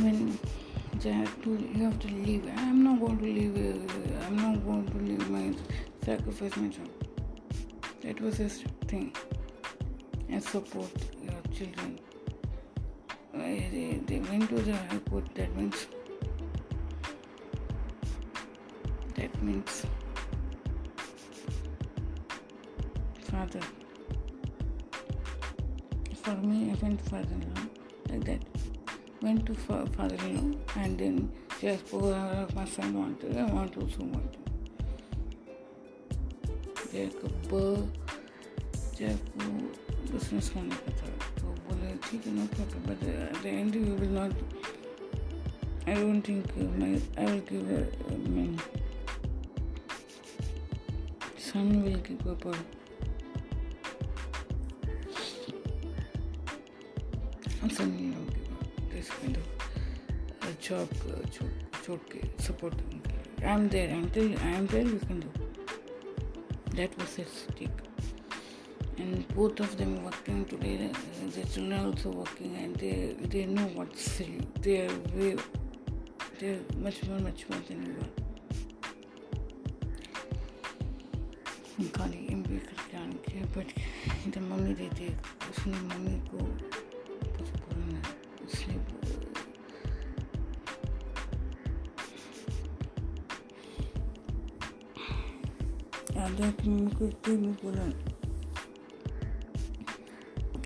when 0.00 0.38
I 1.04 1.24
to, 1.42 1.50
you 1.50 1.84
have 1.84 1.98
leave. 2.08 2.50
I'm 2.56 2.82
not 2.82 2.98
going 2.98 3.18
to 3.18 3.24
leave. 3.24 3.56
Uh, 3.56 4.26
I'm 4.26 4.36
not 4.36 4.64
going 4.64 4.86
to 4.88 4.98
leave 4.98 5.30
my 5.30 5.54
sacrifice 6.04 6.56
my 6.56 6.68
job. 6.68 6.88
That 8.00 8.20
was 8.20 8.36
his 8.38 8.64
thing. 8.88 9.14
And 10.28 10.42
support 10.42 10.90
your 11.22 11.40
children. 11.54 12.00
They, 13.32 14.00
went 14.28 14.48
to 14.48 14.56
the 14.56 15.00
court. 15.08 15.32
That 15.36 15.54
means 15.56 15.86
that 19.14 19.42
means 19.42 19.86
father 23.30 23.60
For 26.27 26.35
me, 26.35 26.71
I 26.71 26.75
went 26.81 27.01
father-in-law 27.09 27.65
like 28.09 28.23
that 28.25 28.41
went 29.21 29.45
to 29.45 29.53
father-in-law 29.55 30.57
and 30.77 30.97
then 30.97 31.31
just 31.61 31.83
oh, 31.93 32.47
my 32.55 32.65
son 32.65 32.93
wanted, 32.93 33.37
I 33.37 33.45
want 33.45 33.73
to 33.73 33.81
also 33.81 34.03
want 34.03 34.33
to. 34.33 34.39
जब 36.93 37.49
जब 38.97 39.17
business 40.11 40.49
करने 40.53 40.75
का 40.83 40.91
था 40.97 41.07
तो 41.39 41.45
बोले 41.65 41.93
ठीक 42.05 42.27
है 42.27 42.33
no 42.33 42.45
problem 42.53 42.83
but 42.89 43.03
at 43.03 43.41
the 43.43 43.45
end 43.45 43.75
you 43.75 43.95
will 44.01 44.13
not 44.17 44.33
I 45.89 45.95
don't 45.95 46.27
think 46.27 46.45
my 46.79 46.93
I 47.19 47.25
will 47.25 47.41
give 47.49 47.61
my 48.35 48.47
son 51.45 51.67
will 51.83 51.97
give 52.05 52.21
up 57.62 57.70
a 57.70 57.74
son 57.74 58.32
this 58.90 59.10
kind 59.10 59.36
of 59.36 59.42
uh, 60.42 60.52
job, 60.60 60.88
uh, 61.08 61.22
job, 61.28 61.50
job 61.86 62.00
support. 62.38 62.74
I'm 63.44 63.68
there 63.68 63.88
until 63.88 64.32
I'm 64.40 64.66
there. 64.66 64.82
You 64.82 64.98
can 64.98 65.20
do. 65.20 65.30
That 66.74 66.96
was 66.98 67.14
his 67.16 67.28
stick. 67.28 67.70
And 68.98 69.26
both 69.34 69.60
of 69.60 69.76
them 69.76 70.04
working. 70.04 70.44
Uh, 70.44 71.30
the 71.30 71.44
children 71.46 71.86
also 71.86 72.10
working, 72.10 72.56
and 72.56 72.76
they 72.76 73.14
they 73.28 73.46
know 73.46 73.66
what's 73.74 74.20
they 74.60 74.86
are 74.86 74.98
way 75.14 75.36
they're 76.38 76.58
much 76.76 77.04
more 77.06 77.18
much 77.18 77.48
more 77.48 77.60
than 77.68 77.86
you 77.86 77.96
are. 78.02 78.28
खाली 81.96 82.18
M 82.32 82.42
B 82.42 82.58
करके 82.58 82.96
आने 82.98 83.18
के 83.22 83.42
but 83.54 83.68
जब 84.34 84.42
mummy 84.50 84.74
देती 84.74 85.08
उसने 85.50 85.80
mummy 85.80 86.14
को 86.30 86.38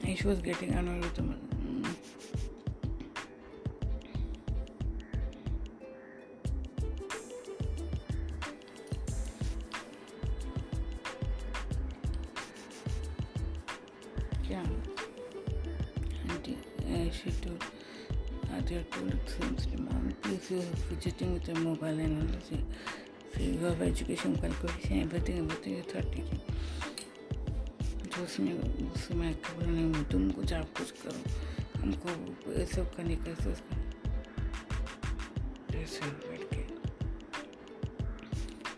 and 0.05 0.19
she 0.19 0.27
was 0.27 0.41
getting 0.43 0.75
annoyed 0.75 1.03
with 1.03 1.17
him. 1.17 1.35
Yeah, 14.51 14.61
and 16.29 16.57
uh, 17.09 17.13
she 17.13 17.31
told, 17.31 17.63
uh, 17.63 18.61
they 18.67 18.85
told 18.91 19.19
things 19.27 19.67
to 19.67 19.81
mom, 19.81 20.13
please 20.21 20.51
you're 20.51 20.61
fidgeting 20.61 21.33
with 21.33 21.49
your 21.49 21.57
mobile 21.61 21.87
and 21.87 22.21
all 22.21 22.41
so 22.51 22.59
फिर 23.35 23.67
of 23.67 23.83
education 23.83 24.37
calculation 24.37 24.95
everything 24.95 25.39
everything 25.39 25.83
thirty 25.95 26.21
की। 26.21 26.37
जो 28.07 28.25
उसमें 28.25 28.93
उसमें 28.93 29.43
खबर 29.43 29.67
नहीं 29.67 29.95
हुई 29.95 30.05
तुम 30.05 30.31
कुछ, 30.31 30.53
आप 30.53 30.79
कुछ 30.79 30.91
करो। 30.91 31.23
हमको 31.81 32.09
ये 32.53 32.67
सब 32.67 32.95
करने 32.95 33.17
का 33.17 33.35
सब 33.35 33.57
कैसे 35.73 36.01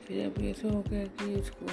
फिर 0.07 0.27
अब 0.27 0.45
ऐसा 0.45 0.69
हो 0.69 0.85
गया 0.88 1.05
कि 1.05 1.35
उसको 1.35 1.67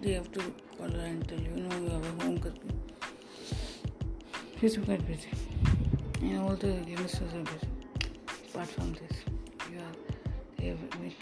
they 0.00 0.12
have 0.12 0.24
to 0.24 0.40
call 0.78 1.00
enter 1.00 1.40
you 1.40 1.56
know 1.56 1.70
home 2.26 2.38
करके 2.38 2.68
फिर 4.58 4.70
सब 4.70 4.86
कर 4.86 4.96
पे 4.96 5.16
थे 5.16 5.30
they 10.60 10.66
have 10.68 11.00
made 11.00 11.14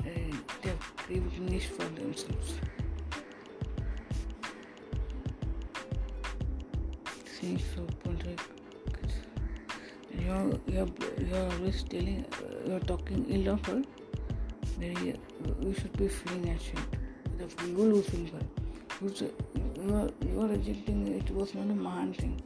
uh, 0.00 0.36
they 0.62 0.68
have 0.68 0.96
created 0.96 1.40
niche 1.40 1.66
for 1.66 1.84
themselves. 2.00 2.54
See, 7.24 7.58
so 7.74 7.86
you're 10.26 10.60
you're 10.66 10.88
you're 11.28 11.46
always 11.52 11.82
telling 11.82 12.24
uh, 12.32 12.68
you're 12.68 12.80
talking 12.80 13.24
ill 13.28 13.54
of 13.54 13.66
her. 13.66 13.82
Very, 14.78 15.12
uh, 15.12 15.16
you 15.60 15.74
should 15.74 15.96
be 15.96 16.08
feeling 16.08 16.48
ashamed. 16.50 16.96
The 17.38 17.66
you 17.66 17.78
losing 17.94 18.26
her. 18.28 18.44
You 19.02 19.94
are 19.94 20.10
you 20.28 20.40
are 20.40 20.48
rejecting 20.48 21.06
it 21.08 21.30
was 21.30 21.54
not 21.54 21.64
a 21.64 21.78
man 21.88 22.12
thing. 22.14 22.40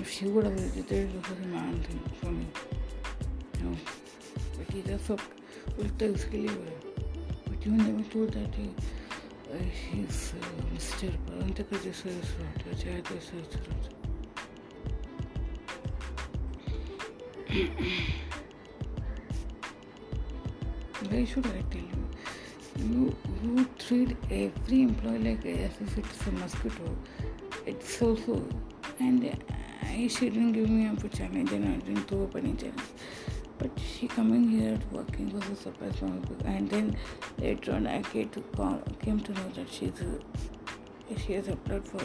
If 0.00 0.10
she 0.10 0.26
would 0.26 0.44
have 0.44 0.54
rejected 0.54 0.92
it, 0.92 1.16
it 1.16 1.28
was 1.28 1.38
a 1.38 1.46
man 1.46 1.82
thing 1.82 2.00
for 2.20 2.30
me. 2.30 2.46
You 4.74 4.82
know. 4.84 4.98
But 5.06 5.20
उल्टा 5.78 6.06
उसके 6.14 6.36
लिए 6.36 6.48
हुआ 6.48 6.72
But 7.48 7.66
you 7.66 7.72
never 7.72 8.02
told 8.12 8.32
that 8.32 8.54
he, 8.54 8.68
uh, 9.52 9.58
he's 9.80 10.32
uh, 10.32 10.46
Mr. 10.74 11.10
Parantaka 11.26 11.76
Jasarasrat, 11.84 12.62
Ajay 12.72 13.02
Jasarasrat. 13.08 13.84
Why 21.10 21.24
should 21.24 21.46
I 21.46 21.62
tell 21.70 21.86
you? 21.92 22.02
You, 22.78 23.16
you 23.42 23.66
treat 23.78 24.16
every 24.30 24.82
employee 24.82 25.18
like 25.18 25.44
as 25.44 25.80
if 25.80 25.98
it's 25.98 26.26
a 26.26 26.32
mosquito. 26.32 26.96
It's 27.66 28.00
also, 28.00 28.42
and 28.98 29.36
I, 29.82 30.08
she 30.08 30.30
didn't 30.30 30.52
give 30.52 30.70
me 30.70 30.86
up 30.86 31.04
a 31.04 31.08
challenge 31.08 31.52
and 31.52 31.74
I 31.74 31.76
didn't 31.86 32.08
throw 32.08 32.24
up 32.24 32.36
any 32.36 32.54
challenge 32.54 32.80
but 33.62 33.70
she 33.78 34.08
coming 34.08 34.48
here 34.48 34.78
working 34.90 35.32
was 35.32 35.48
a 35.48 35.54
surprise 35.54 35.96
for 35.96 36.06
me 36.06 36.20
and 36.44 36.68
then 36.68 36.96
later 37.38 37.72
on 37.74 37.86
I 37.86 38.02
came 38.02 38.28
to, 38.30 38.42
came 39.00 39.20
to 39.20 39.32
know 39.32 39.48
that 39.54 39.70
she's 39.70 40.00
a, 40.00 41.18
she 41.20 41.34
has 41.34 41.46
applied 41.46 41.86
for 41.86 42.02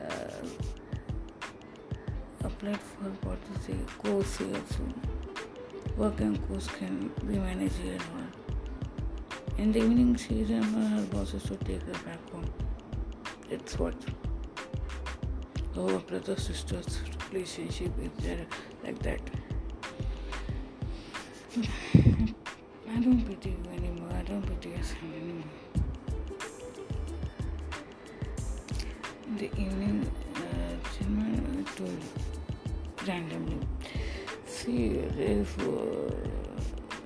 uh, 0.00 0.46
applied 2.42 2.80
for 2.80 3.10
what 3.28 3.38
to 3.54 3.62
say 3.62 3.76
course 3.98 4.38
here 4.38 4.62
so 4.70 4.84
work 5.96 6.20
and 6.20 6.48
course 6.48 6.66
can 6.66 7.12
be 7.28 7.38
managed 7.38 7.76
here 7.76 7.92
and 7.92 8.02
all 8.02 9.62
In 9.62 9.70
the 9.70 9.80
evening, 9.80 10.16
she 10.16 10.40
and 10.40 10.64
her 10.64 11.06
bosses 11.12 11.42
to 11.44 11.56
take 11.56 11.82
her 11.82 11.98
back 12.04 12.30
home. 12.30 12.50
It's 13.50 13.78
what 13.78 13.94
our 15.76 15.98
brother 16.00 16.36
sisters 16.36 17.00
relationship 17.30 17.92
is 18.02 18.24
there 18.24 18.46
like 18.82 18.98
that. 19.00 19.20
I 21.54 22.98
don't 22.98 23.22
pity 23.26 23.50
you 23.50 23.70
anymore. 23.76 24.08
I 24.16 24.22
don't 24.22 24.40
pity 24.40 24.74
us 24.74 24.94
anymore. 25.02 25.44
In 29.26 29.36
the 29.36 29.50
evening, 29.60 30.10
uh, 30.36 31.66
told 31.76 32.00
randomly, 33.06 33.58
see, 34.46 35.00
if 35.18 35.58
uh, 35.58 36.14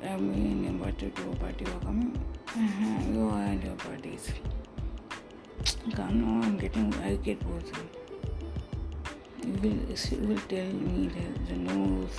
I 0.06 0.16
mean, 0.16 0.64
invited 0.66 1.16
to 1.16 1.22
a 1.22 1.36
party, 1.36 1.64
you're 1.64 1.80
coming. 1.80 2.16
Uh-huh, 2.46 3.12
you 3.12 3.28
and 3.30 3.64
your 3.64 3.74
parties. 3.74 4.32
Come 5.92 6.20
now, 6.20 6.46
I'm 6.46 6.56
getting, 6.56 6.94
I 7.02 7.16
get 7.16 7.40
bored. 7.40 7.64
You 9.44 9.52
will, 9.54 9.70
you 9.70 10.28
will 10.28 10.42
tell 10.48 10.66
me 10.66 11.08
that 11.08 11.48
the 11.48 11.56
nose, 11.56 12.10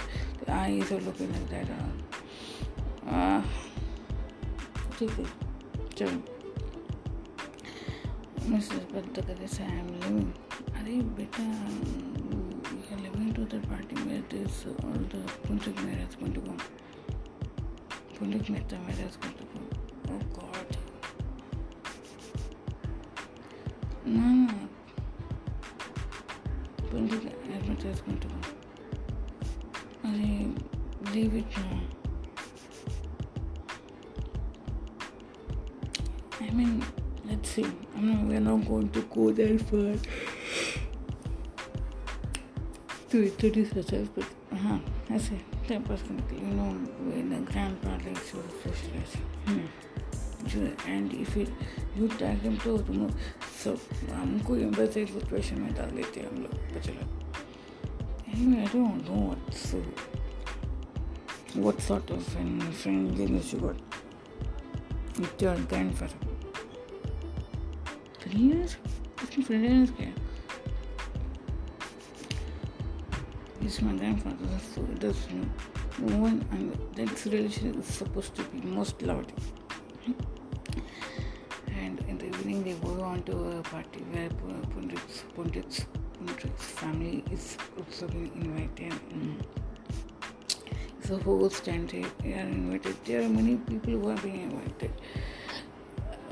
the 0.43 0.51
eyes 0.51 0.91
are 0.91 0.99
looking 0.99 1.31
like 1.31 1.49
that. 1.49 1.69
Uh, 1.69 2.16
ठीक 5.00 5.12
है। 5.12 5.26
चलो। 5.98 6.24
Mrs 8.50 8.84
Badda 8.91 9.22
कहते 9.22 9.48
से 9.48 9.63
I 9.63 9.78
am 9.80 9.88
living 9.88 10.74
अरे 10.76 10.96
बेटा, 11.17 11.43
you 12.91 12.98
living 13.04 13.34
to 13.36 13.43
that 13.43 13.65
party 13.70 13.96
where 14.04 14.22
this 14.34 14.65
all 14.67 15.04
the 15.13 15.26
pundit 15.48 15.82
marriage 15.82 16.17
going 16.20 16.36
to 16.36 16.41
come 16.46 16.62
pundit 18.20 18.50
Mehta 18.50 18.80
marriage 18.80 19.17
going 19.24 19.38
to 19.39 19.46
come 19.54 19.67
oh 20.13 20.22
god 20.38 20.70
no 24.17 24.57
more 39.17 39.32
than 39.34 39.58
fun. 39.60 39.99
to 43.12 43.19
introduce 43.25 43.69
herself 43.71 44.17
with 44.17 44.34
हाँ 44.62 44.80
ऐसे 45.12 45.36
time 45.67 45.84
pass 45.84 46.01
करने 46.08 46.21
के 46.30 46.36
लिए 46.36 46.53
no 46.56 46.65
the 47.30 47.38
grand 47.51 47.86
like 47.86 48.17
so 48.30 48.41
fresh 48.63 48.80
and 50.88 51.13
if 51.13 51.38
you 51.99 52.08
tag 52.19 52.41
him 52.43 52.58
तो 52.63 52.77
तुम 52.88 53.08
सब 53.63 53.77
हमको 54.12 54.56
वैसे 54.80 55.06
सिचुएशन 55.06 55.62
में 55.62 55.73
डाल 55.75 55.91
देते 55.99 56.19
हैं 56.19 56.27
हम 56.30 56.41
लोग 56.43 56.53
बचला 56.75 57.03
I 58.27 58.67
don't 58.73 59.10
know 59.10 59.23
what's 59.25 59.75
what 61.58 61.80
sort 61.82 62.10
of 62.12 62.23
friend, 62.23 62.63
friendliness 62.75 63.51
you 63.51 63.60
got 63.60 63.75
with 65.19 65.41
your 65.41 65.56
grandfather. 65.71 66.13
Three 68.19 68.39
years? 68.39 68.77
This 69.47 69.89
is 73.62 73.81
my 73.81 73.93
grandfather, 73.93 74.36
so 74.75 74.81
it 74.81 74.99
does 74.99 75.15
you 75.31 75.39
know, 75.39 76.17
one 76.17 76.45
and 76.51 76.77
that's 76.95 77.25
relationship 77.25 77.77
is 77.77 77.86
supposed 77.86 78.36
to 78.36 78.43
be 78.43 78.60
most 78.62 79.01
loved. 79.01 79.31
And 81.67 81.99
in 82.10 82.17
the 82.17 82.25
evening 82.25 82.63
they 82.65 82.73
go 82.73 83.01
on 83.01 83.23
to 83.23 83.60
a 83.60 83.62
party 83.63 84.01
where 84.12 84.29
Pundit's, 84.73 85.23
Pundit's, 85.33 85.86
Pundit's 86.19 86.65
family 86.65 87.23
is 87.31 87.57
also 87.77 88.07
being 88.07 88.31
invited. 88.36 88.91
Mm 89.13 89.41
the 91.07 91.17
host 91.19 91.67
and 91.69 91.89
there? 91.89 92.05
they, 92.21 92.33
are 92.33 92.39
invited. 92.39 92.95
There 93.05 93.21
are 93.21 93.29
many 93.29 93.55
people 93.55 93.93
who 93.93 94.10
are 94.10 94.17
being 94.17 94.51
invited 94.51 94.91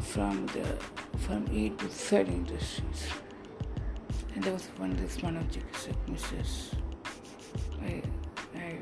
from 0.02 0.46
the 0.48 0.78
from 1.26 1.48
A 1.52 1.70
to 1.70 1.90
Z 1.90 2.18
industries. 2.18 3.10
And 4.36 4.44
there 4.44 4.54
was 4.54 4.68
one 4.78 4.96
this 4.98 5.18
one 5.24 5.38
of 5.38 5.48
said, 5.74 5.96
Mrs. 6.08 6.76
I 7.82 8.04
I 8.56 8.78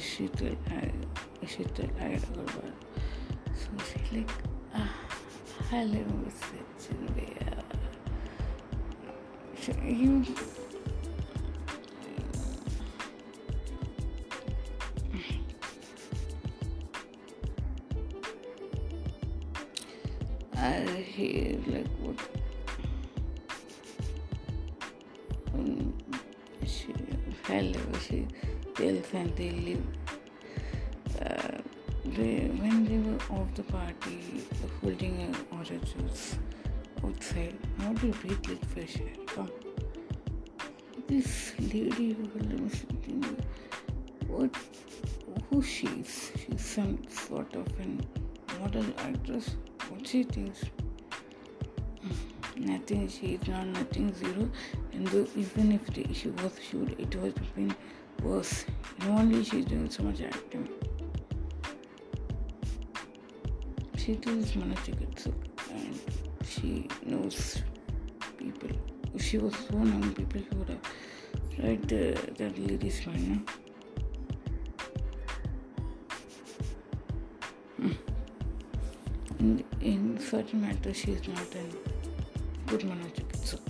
she 0.00 0.28
told 0.28 0.56
I 0.70 0.92
she 1.46 1.64
told 1.64 1.90
I 2.00 2.20
Agarwal. 2.22 2.72
So 3.56 3.68
she 3.88 4.16
like 4.18 4.30
ah 4.74 4.94
hello 5.70 6.04
Mr. 6.22 6.58
Chinvaya. 6.78 7.54
You 9.84 10.24
and 29.14 29.34
they 29.36 29.50
leave. 29.50 29.86
Uh, 31.20 31.58
they, 32.04 32.48
when 32.60 32.84
they 32.84 32.98
were 32.98 33.40
off 33.40 33.52
the 33.54 33.62
party, 33.64 34.44
holding 34.80 35.34
juice 35.78 36.38
outside, 37.04 37.56
how 37.78 37.92
do 37.92 38.06
you 38.08 38.12
breathe 38.14 38.46
like 38.48 38.64
fresh 38.66 39.00
air? 39.00 39.12
Come. 39.26 39.50
This 41.06 41.54
lady 41.58 42.12
what, 44.26 44.54
who 45.50 45.62
she 45.62 45.86
is? 45.86 46.32
She's 46.36 46.64
some 46.64 46.98
sort 47.08 47.54
of 47.54 47.66
an 47.80 48.06
model 48.60 48.84
actress 48.98 49.56
what 49.88 50.06
she 50.06 50.22
thinks 50.22 50.64
nothing 52.56 53.08
she 53.08 53.34
is 53.34 53.48
not 53.48 53.66
nothing 53.66 54.12
zero 54.14 54.48
and 54.92 55.06
though 55.08 55.26
even 55.36 55.72
if 55.72 55.94
issue 56.10 56.32
was 56.42 56.52
she 56.68 56.76
would 56.76 56.98
it 56.98 57.14
was 57.16 57.32
been 57.54 57.74
worse 58.22 58.64
and 59.00 59.10
only 59.18 59.44
she's 59.44 59.64
doing 59.64 59.90
so 59.90 60.02
much 60.02 60.20
acting 60.20 60.68
she 63.96 64.14
does 64.16 64.52
manajikitsu 64.52 65.32
and 65.70 66.00
she 66.52 66.88
knows 67.04 67.62
people 68.38 68.70
if 69.14 69.22
she 69.22 69.38
was 69.38 69.54
so 69.68 69.78
known 69.78 70.12
people 70.14 70.40
she 70.40 70.56
would 70.56 70.68
have 70.68 70.80
read 71.62 71.88
the, 71.88 72.14
that 72.38 72.58
lady's 72.58 73.06
mind 73.06 73.28
no? 73.28 73.38
Hmm. 77.76 77.92
in, 79.40 79.64
in 79.80 80.18
certain 80.20 80.60
matters 80.62 80.96
she 80.96 81.12
is 81.12 81.28
not 81.28 81.54
a 81.54 82.68
good 82.68 82.80
manojikitsak. 82.80 83.60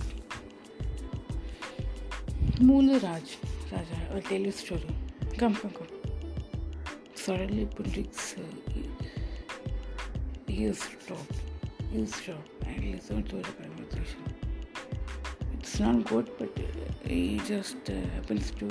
Moola 2.59 3.01
Raj, 3.01 3.37
I'll 4.11 4.21
tell 4.21 4.39
you 4.39 4.49
a 4.49 4.51
story. 4.51 4.95
Come, 5.37 5.55
come, 5.55 5.71
come. 5.71 5.87
Suddenly 7.15 7.65
Pundrik's 7.67 8.35
uh, 8.37 8.41
ears 10.47 10.79
stopped. 10.79 11.35
Ears 11.93 12.15
stopped 12.15 12.49
and 12.65 12.91
listened 12.95 13.29
to 13.29 13.37
the 13.37 13.43
conversation. 13.43 14.23
It's 15.53 15.79
not 15.79 16.03
good, 16.05 16.31
but 16.39 16.49
uh, 16.57 17.07
he 17.07 17.39
just 17.39 17.77
uh, 17.89 17.93
happens 18.15 18.51
to 18.59 18.69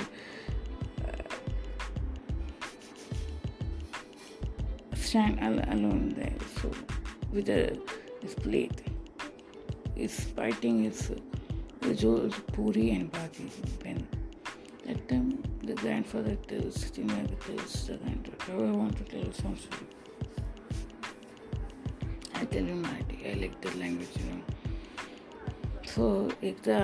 stand 4.94 5.40
al- 5.40 5.74
alone 5.74 6.14
there. 6.16 6.34
So 6.60 6.70
with 7.32 7.48
a, 7.48 7.78
his 8.20 8.34
plate, 8.34 8.82
he's 9.94 10.20
fighting 10.36 10.84
his 10.84 11.10
Joel's 11.94 12.34
puri 12.52 12.90
and 12.90 13.10
bhaji 13.10 13.48
pen. 13.80 14.06
That 15.67 15.67
time 15.67 15.67
the 15.67 15.73
grandfather 15.81 16.35
tells 16.47 16.91
Chinmay 16.91 17.39
tells 17.45 17.87
the 17.87 17.97
granddaughter, 17.97 18.51
I 18.51 18.71
want 18.71 18.97
to 18.97 19.03
tell 19.03 19.31
some 19.33 19.57
story. 19.57 19.87
I 22.35 22.45
tell 22.45 22.63
you 22.63 22.75
Marathi, 22.75 23.29
I 23.29 23.39
like 23.39 23.61
the 23.61 23.77
language, 23.77 24.09
you 24.19 24.25
know. 24.31 24.41
So 25.93 26.05
एकदा 26.43 26.77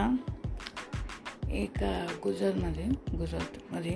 एका 1.62 1.92
गुजरातमध्ये 2.24 2.86
गुजरातमध्ये 3.18 3.94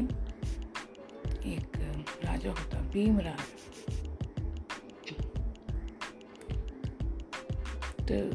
एक 1.53 1.77
राजा 2.23 2.49
होता 2.49 2.79
भीमराज 2.93 3.45
तर 8.09 8.29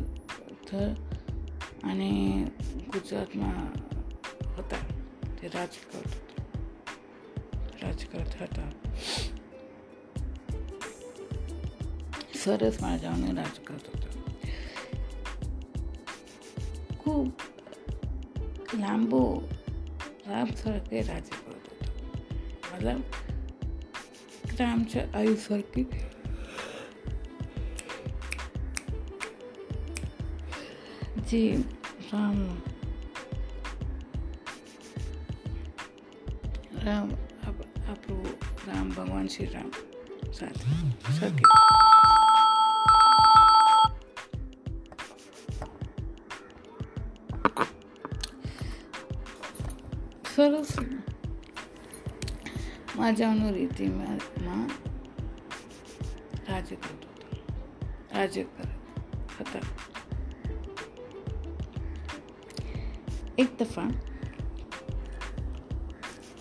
थर 0.71 0.95
અને 1.91 2.11
ગુજરાતમાં 2.95 3.67
હતા 4.57 4.79
તે 5.41 5.49
રાજકોટ 5.55 6.32
રાજકોટ 7.83 8.35
હતા 8.35 8.71
સરસ 12.35 12.77
મજાનું 12.81 13.37
રાજ 13.37 13.57
કરતો 13.65 13.91
હતો 13.93 14.09
ખૂબ 16.99 17.29
લાંબો 18.75 19.23
રામ 20.27 20.51
સરકે 20.55 21.03
રાજ્ય 21.03 21.37
કરતો 21.39 21.71
હતો 21.73 21.87
મતલબ 22.71 23.03
રામ 24.59 24.85
છે 24.85 25.01
આયુ 25.13 25.37
સરકી 25.39 25.87
જે 31.27 31.43
રામ 32.13 32.39
રામ 36.81 37.09
આપણું 37.09 37.22
રામ 39.23 39.23
ભગવાન 39.23 39.29
શ્રી 39.29 39.49
રામ 39.49 39.71
સાથે 40.33 40.67
સરકે 41.13 41.45
સરસ 50.27 50.73
મજાનું 52.97 53.55
રીતિમાં 53.55 54.21
રાજ્ય 56.49 56.77
કરતો 56.77 57.09
હતો 57.13 57.27
રાજ્ય 58.13 58.45
કરે 58.47 58.73
હતા 59.39 59.67
એક 63.39 63.51
દફા 63.59 63.91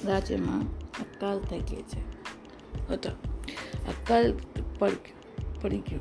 રાજ્યમાં 0.06 0.66
અકાલ 1.02 1.40
થઈ 1.42 1.64
ગઈ 1.64 1.84
છે 1.86 2.02
होता 2.89 3.11
अक्ल 3.89 4.33
पढ़ 4.81 4.95
पढ़ी 5.63 5.79
क्यों 5.79 6.01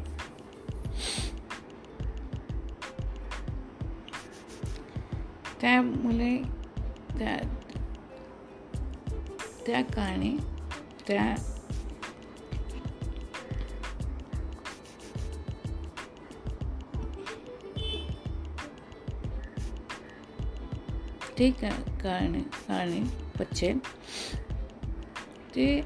त्यामुळे 5.62 6.38
त्या 7.20 7.38
त्या 9.66 9.82
कारणे 9.82 10.30
त्या 11.08 11.36
ते 21.40 21.50
कारणे 21.52 22.40
कारणे 22.40 23.02
ते 25.56 25.82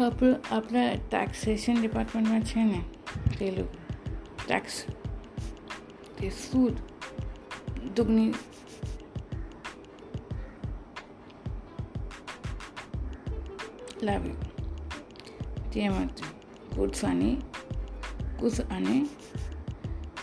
આપણું 0.00 0.40
આપણા 0.50 0.96
ટેક્સેશન 1.08 1.80
ડિપાર્ટમેન્ટમાં 1.80 2.44
છે 2.44 2.64
ને 2.64 2.80
તે 3.38 3.50
લોકો 3.50 3.76
ટેક્સ 4.44 4.76
તે 6.16 6.30
સૂદ 6.32 6.76
દુગની 7.96 8.30
લાવ્યું 14.04 14.38
તેમાંથી 15.70 16.32
ગુડ્સ 16.74 17.04
અને 17.04 17.30
ગુડ્સ 18.38 18.60
અને 18.70 18.96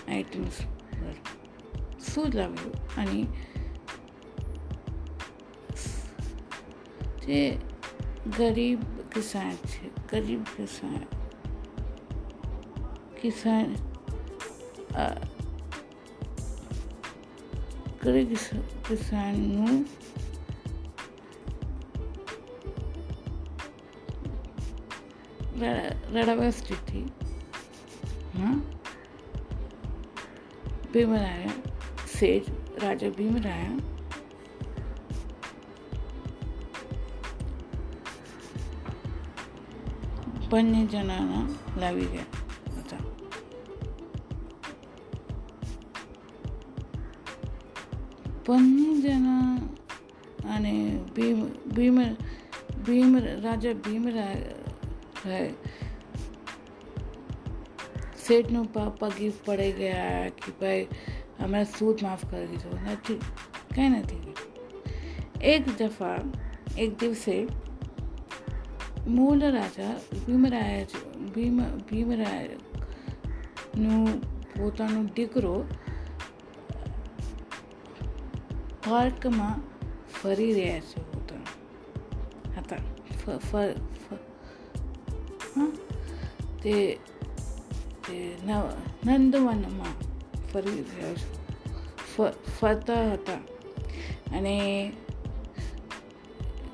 આઇટમ્સ 0.08 0.58
પર 0.92 1.16
સૂદ 2.08 2.34
લાવ્યું 2.34 2.76
અને 2.98 3.22
તે 7.22 7.40
ગરીબ 8.30 8.82
કિસાન 9.12 9.56
છે 9.66 9.92
ગરીબ 10.10 10.44
કિસાન 10.48 11.04
કિસાન 13.18 13.76
ગરીબ 18.02 18.32
કિસાનનું 18.84 19.86
રડાવા 25.62 26.52
સ્થિતિ 26.52 27.06
હા 28.40 28.56
ભીમરાયા 30.94 31.56
સેજ 32.10 32.50
રાજા 32.84 33.12
ભીમરાયા 33.12 33.96
બંને 40.50 40.82
જણાના 40.86 41.46
લાવી 41.78 42.08
ગયા 42.08 42.26
હતા 42.78 43.04
બંને 48.46 48.88
જણા 49.02 49.58
અને 50.56 50.74
ભીમ 51.16 51.42
ભીમ 51.76 51.98
ભીમ 52.86 53.18
રાજા 53.44 53.74
ભીમરાય 55.22 55.54
શેઠનું 58.24 58.68
પગી 58.98 59.32
પડી 59.46 59.74
ગયા 59.74 60.30
કે 60.38 60.52
ભાઈ 60.60 60.88
અમે 61.40 61.68
સૂદ 61.68 62.02
માફ 62.02 62.26
કરી 62.26 62.48
દીધો 62.48 62.70
નથી 62.86 63.20
કંઈ 63.72 63.90
નથી 63.92 64.34
એક 65.48 65.66
દફા 65.78 66.20
એક 66.78 67.00
દિવસે 67.00 67.48
મૂળ 69.08 69.40
રાજા 69.50 69.96
ભીમરાય 70.16 70.86
ભીમ 71.34 71.58
ભીમરાયનું 71.88 74.22
પોતાનો 74.56 75.04
દીકરો 75.16 75.66
પાર્કમાં 78.84 79.62
ફરી 80.14 80.54
રહ્યા 80.54 80.84
છે 80.84 81.00
પોતા 81.08 81.42
હતા 82.58 82.82
તે 86.63 86.99
તે 88.03 88.17
નંદવનમાં 89.07 89.97
ફરી 90.53 90.85
ફરતા 92.61 93.05
હતા 93.13 93.41
અને 94.33 94.57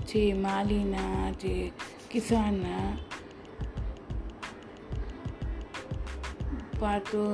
જે 0.09 0.23
માલીના 0.37 1.31
જે 1.33 1.73
કિસાનના 2.11 2.89
વાતો 6.81 7.25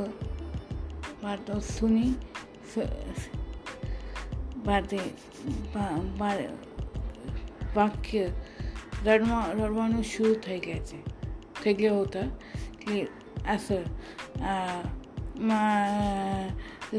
વાતો 1.22 1.60
સુની 1.60 2.14
વાતે 4.64 5.00
વાક્ય 7.74 8.24
રડવા 9.04 9.46
રડવાનું 9.50 10.04
શું 10.04 10.36
થઈ 10.36 10.58
ગયા 10.58 10.84
છે 10.84 11.13
होता 11.64 11.86
होतं 11.88 12.28
की 12.82 13.06
असं 13.46 13.82
my 15.36 16.48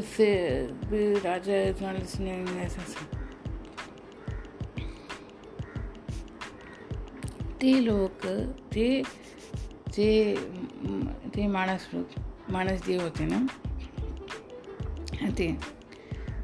say 0.04 0.66
Raja 1.24 1.72
ते 7.60 7.84
लोक 7.84 8.26
जे 8.72 9.02
जे, 9.94 10.36
ते 11.34 11.46
मानस 11.46 11.88
लोग, 11.94 12.04
मानस 12.52 12.86
जे 12.86 12.96
होते 12.96 13.24
ना, 13.24 13.46
ते 15.30 15.56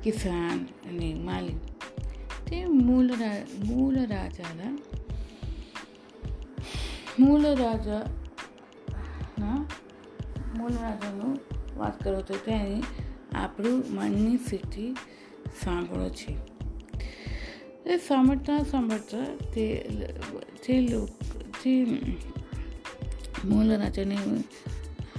किसान 0.04 0.66
ने 0.86 1.14
माली 1.14 1.54
ते 2.48 2.64
मूल 2.64 3.10
रा, 3.10 3.32
मूल 3.64 3.96
राजाला 3.98 4.76
મૂળરાજાના 7.18 8.08
મૂળરાજાનું 10.58 11.34
વાત 11.78 11.96
કરો 12.04 12.22
તો 12.22 12.34
તેને 12.34 12.78
આપણું 13.34 13.80
મનની 13.90 14.38
સ્થિતિ 14.38 14.86
સાંભળો 15.62 16.08
છે 16.10 16.32
એ 17.86 17.98
સાંભળતા 17.98 18.60
સાંભળતા 18.64 19.26
તે 19.54 19.64
જે 20.64 20.74
લોક 20.80 21.10
જે 21.60 21.74
મૂળરાજાને 23.44 24.18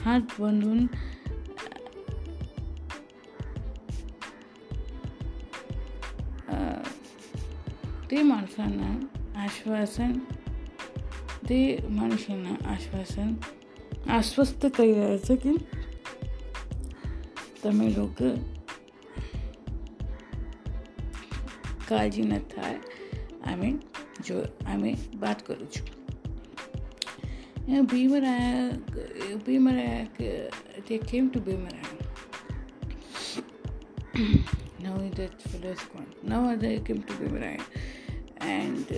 હાથ 0.06 0.30
બંધૂન 0.40 0.82
તે 8.10 8.24
માણસાના 8.24 8.96
આશ્વાસન 9.36 10.14
ते 11.50 11.78
माणसांना 11.90 12.70
आश्वासन 12.70 13.34
आश्वस्त 14.10 14.66
करायचं 14.78 15.36
की 15.36 15.56
तमिळ 17.66 17.92
लोक 17.92 18.24
काळजी 21.90 22.22
न 22.22 22.38
बात 25.16 25.36
करूच 25.48 25.82
भीमराया 29.46 30.04
ते 30.90 30.98
came 30.98 31.28
to 31.28 31.40
Bhimraya 31.40 31.82
now 34.80 35.04
is 35.04 35.14
that 35.14 35.40
fools 35.40 35.80
con 35.80 36.04
now 36.24 36.48
I 36.48 36.78
came 36.78 37.00
to 37.00 37.14
Bhimraya 37.20 37.58
and 38.42 38.94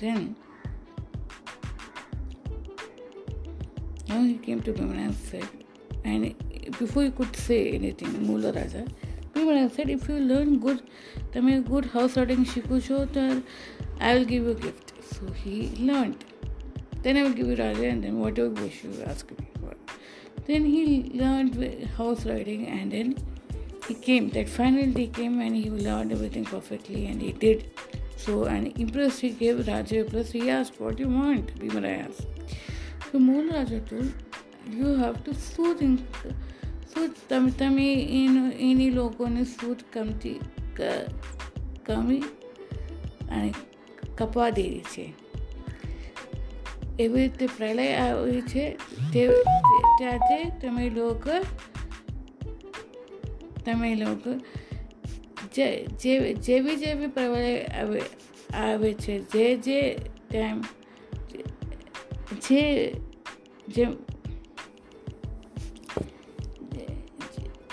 then 0.00 0.32
Now 4.14 4.22
he 4.22 4.34
came 4.34 4.60
to 4.62 4.72
Bhimana 4.72 5.12
said, 5.12 5.48
and 6.04 6.36
before 6.78 7.02
he 7.02 7.10
could 7.10 7.34
say 7.34 7.72
anything, 7.72 8.24
Mula 8.24 8.52
Raja, 8.52 8.84
Bhimana 9.32 9.68
said, 9.74 9.90
if 9.90 10.08
you 10.08 10.18
learn 10.18 10.60
good, 10.60 10.82
Tamil 11.32 11.62
good 11.62 11.86
house 11.86 12.16
writing 12.16 12.44
Shikucho, 12.44 13.08
oh, 13.16 13.42
I 13.98 14.14
will 14.14 14.24
give 14.24 14.44
you 14.44 14.50
a 14.50 14.54
gift. 14.54 14.92
So 15.02 15.32
he 15.32 15.70
learned. 15.80 16.24
Then 17.02 17.16
I 17.16 17.24
will 17.24 17.32
give 17.32 17.48
you 17.48 17.56
Raja 17.56 17.88
and 17.88 18.04
then 18.04 18.20
whatever 18.20 18.50
wish 18.50 18.84
you 18.84 18.92
ask 19.04 19.28
me 19.32 19.48
for. 19.60 19.74
Then 20.46 20.64
he 20.64 21.10
learned 21.12 21.88
house 21.96 22.24
writing 22.24 22.68
and 22.68 22.92
then 22.92 23.16
he 23.88 23.94
came. 23.94 24.30
That 24.30 24.48
finally 24.48 24.92
he 24.92 25.08
came 25.08 25.40
and 25.40 25.56
he 25.56 25.70
learned 25.70 26.12
everything 26.12 26.44
perfectly 26.44 27.06
and 27.06 27.20
he 27.20 27.32
did. 27.32 27.68
So, 28.16 28.44
and 28.44 28.78
impressed, 28.78 29.22
he 29.22 29.30
gave 29.30 29.66
Raja 29.66 30.04
plus. 30.04 30.30
He 30.30 30.48
asked, 30.50 30.80
What 30.80 30.98
do 30.98 31.02
you 31.02 31.08
want? 31.08 31.58
Bhimara 31.58 32.08
asked. 32.08 32.33
So 33.14 33.20
Mool 33.20 33.48
Raja 33.48 33.78
told, 33.78 34.12
You 34.68 34.96
have 34.96 35.22
to 35.22 35.32
soothe 35.32 35.80
him 35.80 35.92
સૂટ 36.94 37.20
તમે 37.28 37.50
તમે 37.50 37.84
એનો 38.16 38.42
એની 38.58 38.90
લોકોને 38.90 39.44
suit 39.44 39.84
કમતી 39.92 40.40
કમી 41.84 42.24
અને 43.30 43.52
કપવા 44.16 44.50
દેવી 44.50 44.82
છે 44.92 45.04
એવી 46.98 47.14
રીતે 47.14 47.46
પ્રલય 47.56 47.86
આવે 47.98 48.42
છે 48.42 48.64
તે 49.12 49.24
ત્યાંથી 49.98 50.52
તમે 50.60 50.90
લોકો 50.90 51.40
તમે 53.64 53.94
લોકો 53.94 54.38
જે 55.52 55.68
જેવી 56.44 56.76
જેવી 56.76 57.06
પ્રલય 57.08 57.58
આવે 57.80 58.02
આવે 58.54 58.94
છે 58.94 59.20
જે 59.32 59.52
જે 59.58 59.78
ટાઈમ 60.30 60.64
જે 62.48 62.92
જેમ 63.68 63.92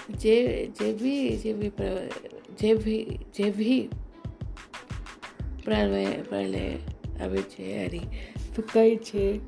જે 0.09 0.67
જે 0.67 0.93
બી 0.93 1.38
જે 1.38 1.53
બી 1.53 1.72
જે 2.59 2.74
બી 2.74 3.19
જે 3.38 3.49
બી 3.49 3.89
પ્રલય 5.63 6.05
પ્રલય 6.05 6.78
આવે 7.22 7.41
છે, 7.41 7.86
હરી. 7.86 7.99
સુકાય 8.55 8.95
છે? 8.95 9.39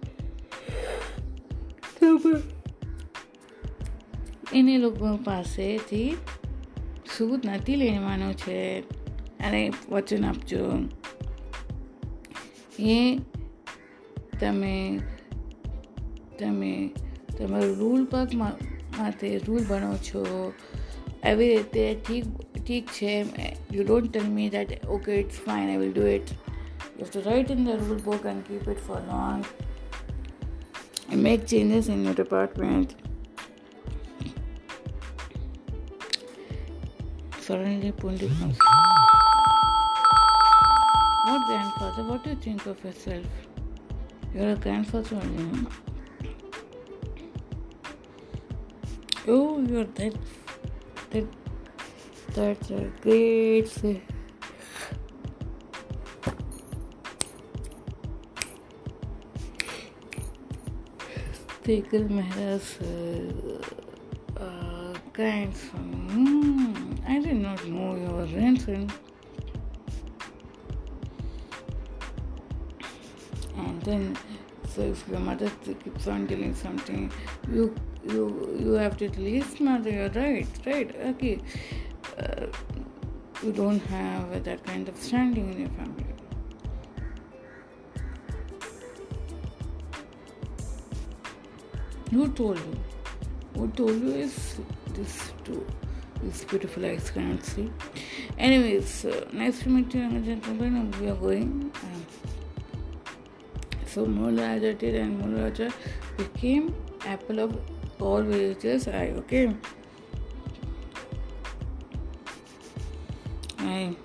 એને 4.53 4.77
લોકો 4.77 5.17
પાસેથી 5.17 6.17
સૂદ 7.17 7.41
નથી 7.45 7.75
લેવાનું 7.75 8.33
છે. 8.33 8.79
અને 9.39 9.71
વચન 9.89 10.25
આપજો. 10.25 10.73
એ 12.79 13.17
તમે 14.43 14.77
તમે 16.39 16.71
તમારું 17.37 17.75
રૂલ 17.75 18.05
પગ 18.05 18.39
માટે 18.39 19.27
રૂલ 19.47 19.67
બનો 19.67 19.91
છો 20.03 20.23
એવી 21.23 21.49
રીતે 21.51 21.83
ઠીક 22.07 22.25
ઠીક 22.57 22.89
છે 22.97 23.13
you 23.71 23.83
don't 23.83 24.09
tell 24.09 24.27
me 24.31 24.49
that 24.49 24.73
okay 24.87 25.11
it's 25.19 25.39
fine 25.45 25.69
I 25.69 25.77
will 25.77 25.93
do 25.93 26.09
it 26.09 26.33
you 26.33 26.99
have 26.99 27.07
to 27.07 27.23
write 27.29 27.55
in 27.55 27.63
the 27.65 27.85
rule 27.85 28.01
book 28.01 28.27
and 28.33 28.43
keep 28.47 28.67
it 28.67 28.83
for 28.89 29.01
long 29.07 29.41
make 31.23 31.49
changes 31.53 31.89
in 31.95 32.05
your 32.05 32.21
department 32.21 32.99
suddenly 37.45 37.91
Pundrik 37.91 38.35
comes. 38.39 38.57
What 41.25 41.41
grandfather, 41.47 42.03
what 42.03 42.23
do 42.23 42.29
you 42.29 42.37
think 42.37 42.65
of 42.65 42.85
yourself? 42.85 43.52
You're 44.33 44.51
a 44.51 44.55
grandfather 44.55 45.15
only. 45.15 45.67
Oh, 49.27 49.59
you're 49.61 49.85
that. 49.85 50.15
that 51.11 51.25
that's 52.33 52.71
a 52.71 52.91
great. 53.01 53.69
Tekel 61.63 62.09
Mehra's 62.09 62.77
uh, 62.81 64.43
uh, 64.43 64.93
grandson. 65.13 66.07
Mm, 66.09 67.07
I 67.07 67.19
did 67.19 67.37
not 67.37 67.65
know 67.67 67.95
you 67.95 68.09
were 68.09 68.25
grandson. 68.25 68.91
Then, 73.83 74.17
so 74.69 74.81
if 74.81 75.07
your 75.07 75.19
mother 75.19 75.49
keeps 75.63 76.07
on 76.07 76.27
telling 76.27 76.55
something, 76.55 77.11
you 77.51 77.75
you 78.07 78.55
you 78.59 78.71
have 78.73 78.97
to 78.97 79.05
at 79.05 79.17
least 79.17 79.61
mother. 79.61 79.89
You're 79.89 80.09
right, 80.09 80.47
right. 80.65 80.95
Okay, 81.11 81.39
uh, 82.17 82.47
you 83.43 83.51
don't 83.51 83.79
have 83.87 84.43
that 84.43 84.63
kind 84.65 84.89
of 84.89 84.97
standing 84.97 85.53
in 85.53 85.59
your 85.61 85.69
family. 85.69 86.05
Who 92.11 92.27
told 92.29 92.57
you? 92.57 92.77
Who 93.55 93.67
told 93.69 94.01
you 94.01 94.09
is 94.09 94.57
this 94.93 95.31
too? 95.43 95.65
This 96.21 96.43
beautiful 96.45 96.85
eyes 96.85 97.09
cannot 97.09 97.43
see. 97.43 97.71
Anyways, 98.37 99.05
uh, 99.05 99.25
nice 99.33 99.59
to 99.63 99.69
meet 99.69 99.93
you, 99.93 100.07
gentlemen. 100.21 100.91
We 101.01 101.09
are 101.09 101.15
going. 101.15 101.71
Um, 101.83 102.05
so 103.93 104.05
Mularaja 104.05 104.77
did, 104.77 104.95
and 104.95 105.21
Mularaja 105.21 105.71
became 106.17 106.73
apple 107.05 107.39
of 107.39 107.57
all 107.99 108.21
villagers' 108.21 108.87
eye. 108.87 109.13
Okay. 109.17 109.55
I 113.59 113.95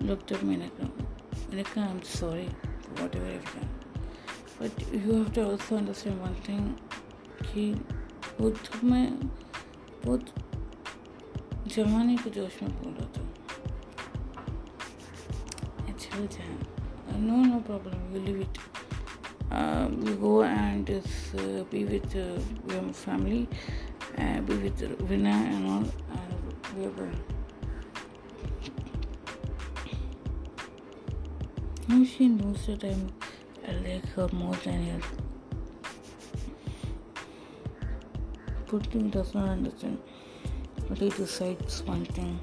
looked 0.00 0.32
at 0.32 0.42
me 0.42 0.56
like, 0.56 0.72
like 1.52 1.76
I'm 1.76 2.02
sorry 2.02 2.48
for 2.80 3.02
whatever 3.02 3.26
I've 3.26 3.44
done. 3.54 3.68
But 4.58 4.70
you 4.92 5.12
have 5.14 5.32
to 5.34 5.50
also 5.50 5.76
understand 5.76 6.20
one 6.20 6.34
thing 6.46 6.78
कि 7.42 7.74
वो 8.40 8.50
जब 8.50 8.84
मैं 8.84 9.06
जमाने 11.68 12.16
के 12.16 12.30
जोश 12.30 12.62
में 12.62 12.70
बोला 12.82 13.06
था 13.16 13.41
uh, 16.12 17.16
no 17.16 17.36
no 17.36 17.60
problem. 17.60 17.94
You 18.12 18.20
leave 18.20 18.40
it. 18.42 18.58
Uh, 19.50 19.88
you 20.04 20.14
go 20.16 20.42
and 20.42 20.90
uh, 20.90 21.00
uh 21.38 21.64
be 21.64 21.84
with 21.84 22.14
uh, 22.16 22.38
your 22.72 22.92
family 22.92 23.48
and 24.16 24.46
be 24.46 24.56
with 24.56 24.78
Vina 25.08 25.30
and 25.30 25.66
all 25.66 25.84
and 26.18 26.76
we 26.76 26.84
are 26.84 26.90
going. 26.90 27.22
She 32.06 32.28
knows 32.28 32.66
that 32.66 32.84
I'm, 32.84 33.10
I 33.66 33.72
like 33.72 34.06
her 34.14 34.28
more 34.32 34.54
than 34.64 34.84
her. 34.84 35.00
Putin 38.66 39.10
does 39.10 39.34
not 39.34 39.48
understand. 39.48 39.98
But 40.88 40.98
he 40.98 41.10
decides 41.10 41.82
one 41.84 42.04
thing. 42.04 42.38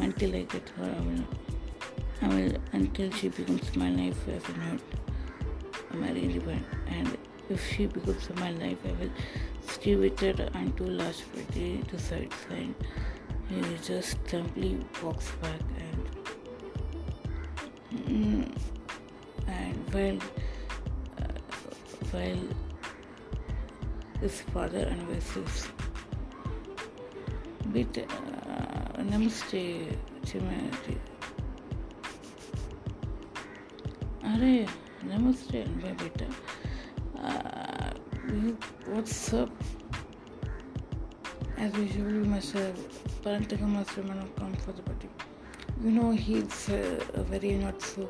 Until 0.00 0.34
I 0.36 0.42
get 0.42 0.68
her 0.76 0.84
I 0.84 1.00
will 1.00 1.24
I 2.20 2.28
will, 2.28 2.52
until 2.72 3.10
she 3.12 3.28
becomes 3.28 3.74
my 3.76 3.90
life, 3.90 4.18
I 4.26 4.32
will 4.32 4.58
not 4.58 4.80
marry 5.94 6.24
anyone. 6.24 6.64
And 6.88 7.16
if 7.48 7.64
she 7.72 7.86
becomes 7.86 8.28
my 8.36 8.50
life, 8.50 8.78
I 8.84 8.92
will 9.00 9.10
stay 9.66 9.94
with 9.96 10.18
her 10.20 10.50
until 10.54 10.88
last 10.88 11.22
Friday 11.22 11.82
decides. 11.90 12.34
And 12.50 12.74
he 13.50 13.76
just 13.82 14.18
simply 14.28 14.84
walks 15.02 15.30
back 15.42 15.60
and 15.78 16.08
mm, 18.08 18.56
and 19.46 19.94
while 19.94 20.18
uh, 21.18 21.40
while 22.10 22.44
his 24.20 24.40
father 24.52 24.80
advises 24.80 25.68
bit 27.72 27.98
uh, 27.98 29.02
namaste 29.02 29.96
अरे, 34.28 34.54
नमस्ते 35.04 35.60
अनुभव 35.62 35.92
बेटा। 36.00 36.26
WhatsApp 38.88 39.58
as 41.58 41.78
usual 41.78 42.72
परंतु 43.24 43.66
master 43.66 44.02
man 44.02 44.18
of 44.18 44.34
comfortability 44.40 45.86
you 45.86 45.94
know 45.94 46.10
he 46.26 46.38
it's 46.38 46.68
very 47.30 47.54
not 47.58 47.80
so 47.92 48.02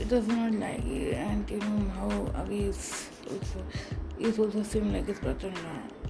it 0.00 0.06
does 0.12 0.28
not 0.30 0.60
like 0.60 0.84
and 1.14 1.52
you 1.52 1.60
know 1.62 1.90
how 1.94 2.24
अभी 2.42 2.60
is 2.68 4.40
also 4.40 4.62
same 4.62 4.92
like 4.92 5.10
is 5.10 5.24
pattern 5.24 5.62
law 5.64 6.02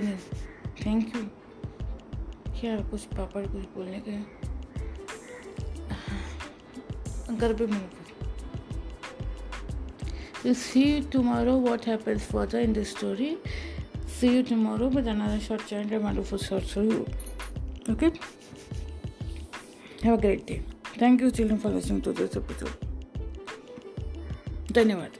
company 0.00 0.84
thank 0.84 1.16
you 1.16 1.22
क्या 2.60 2.76
कुछ 2.90 3.04
पापा 3.04 3.40
कुछ 3.40 3.64
बोलने 3.74 4.00
के 4.08 4.12
घर 7.36 7.54
पे 7.54 7.66
move 7.66 7.88
you 10.46 10.54
see 10.54 10.82
you 10.82 11.02
tomorrow 11.12 11.52
what 11.58 11.86
happens 11.86 12.22
for 12.22 12.56
in 12.56 12.72
this 12.72 12.90
story 12.90 13.36
see 14.20 14.36
you 14.36 14.42
tomorrow 14.42 14.88
but 14.90 15.06
another 15.06 15.38
short 15.38 15.62
channel 15.62 16.02
madam 16.02 16.22
for 16.22 16.38
short 16.38 16.64
so 16.64 16.82
you 16.82 17.00
okay 17.92 18.06
have 20.04 20.16
a 20.16 20.20
great 20.20 20.46
day 20.46 20.64
thank 21.02 21.22
you 21.22 21.30
children 21.30 21.58
for 21.58 21.72
listening 21.72 22.02
to 22.02 22.12
this 22.12 22.36
episode 22.36 22.88
धन्यवाद। 24.72 25.19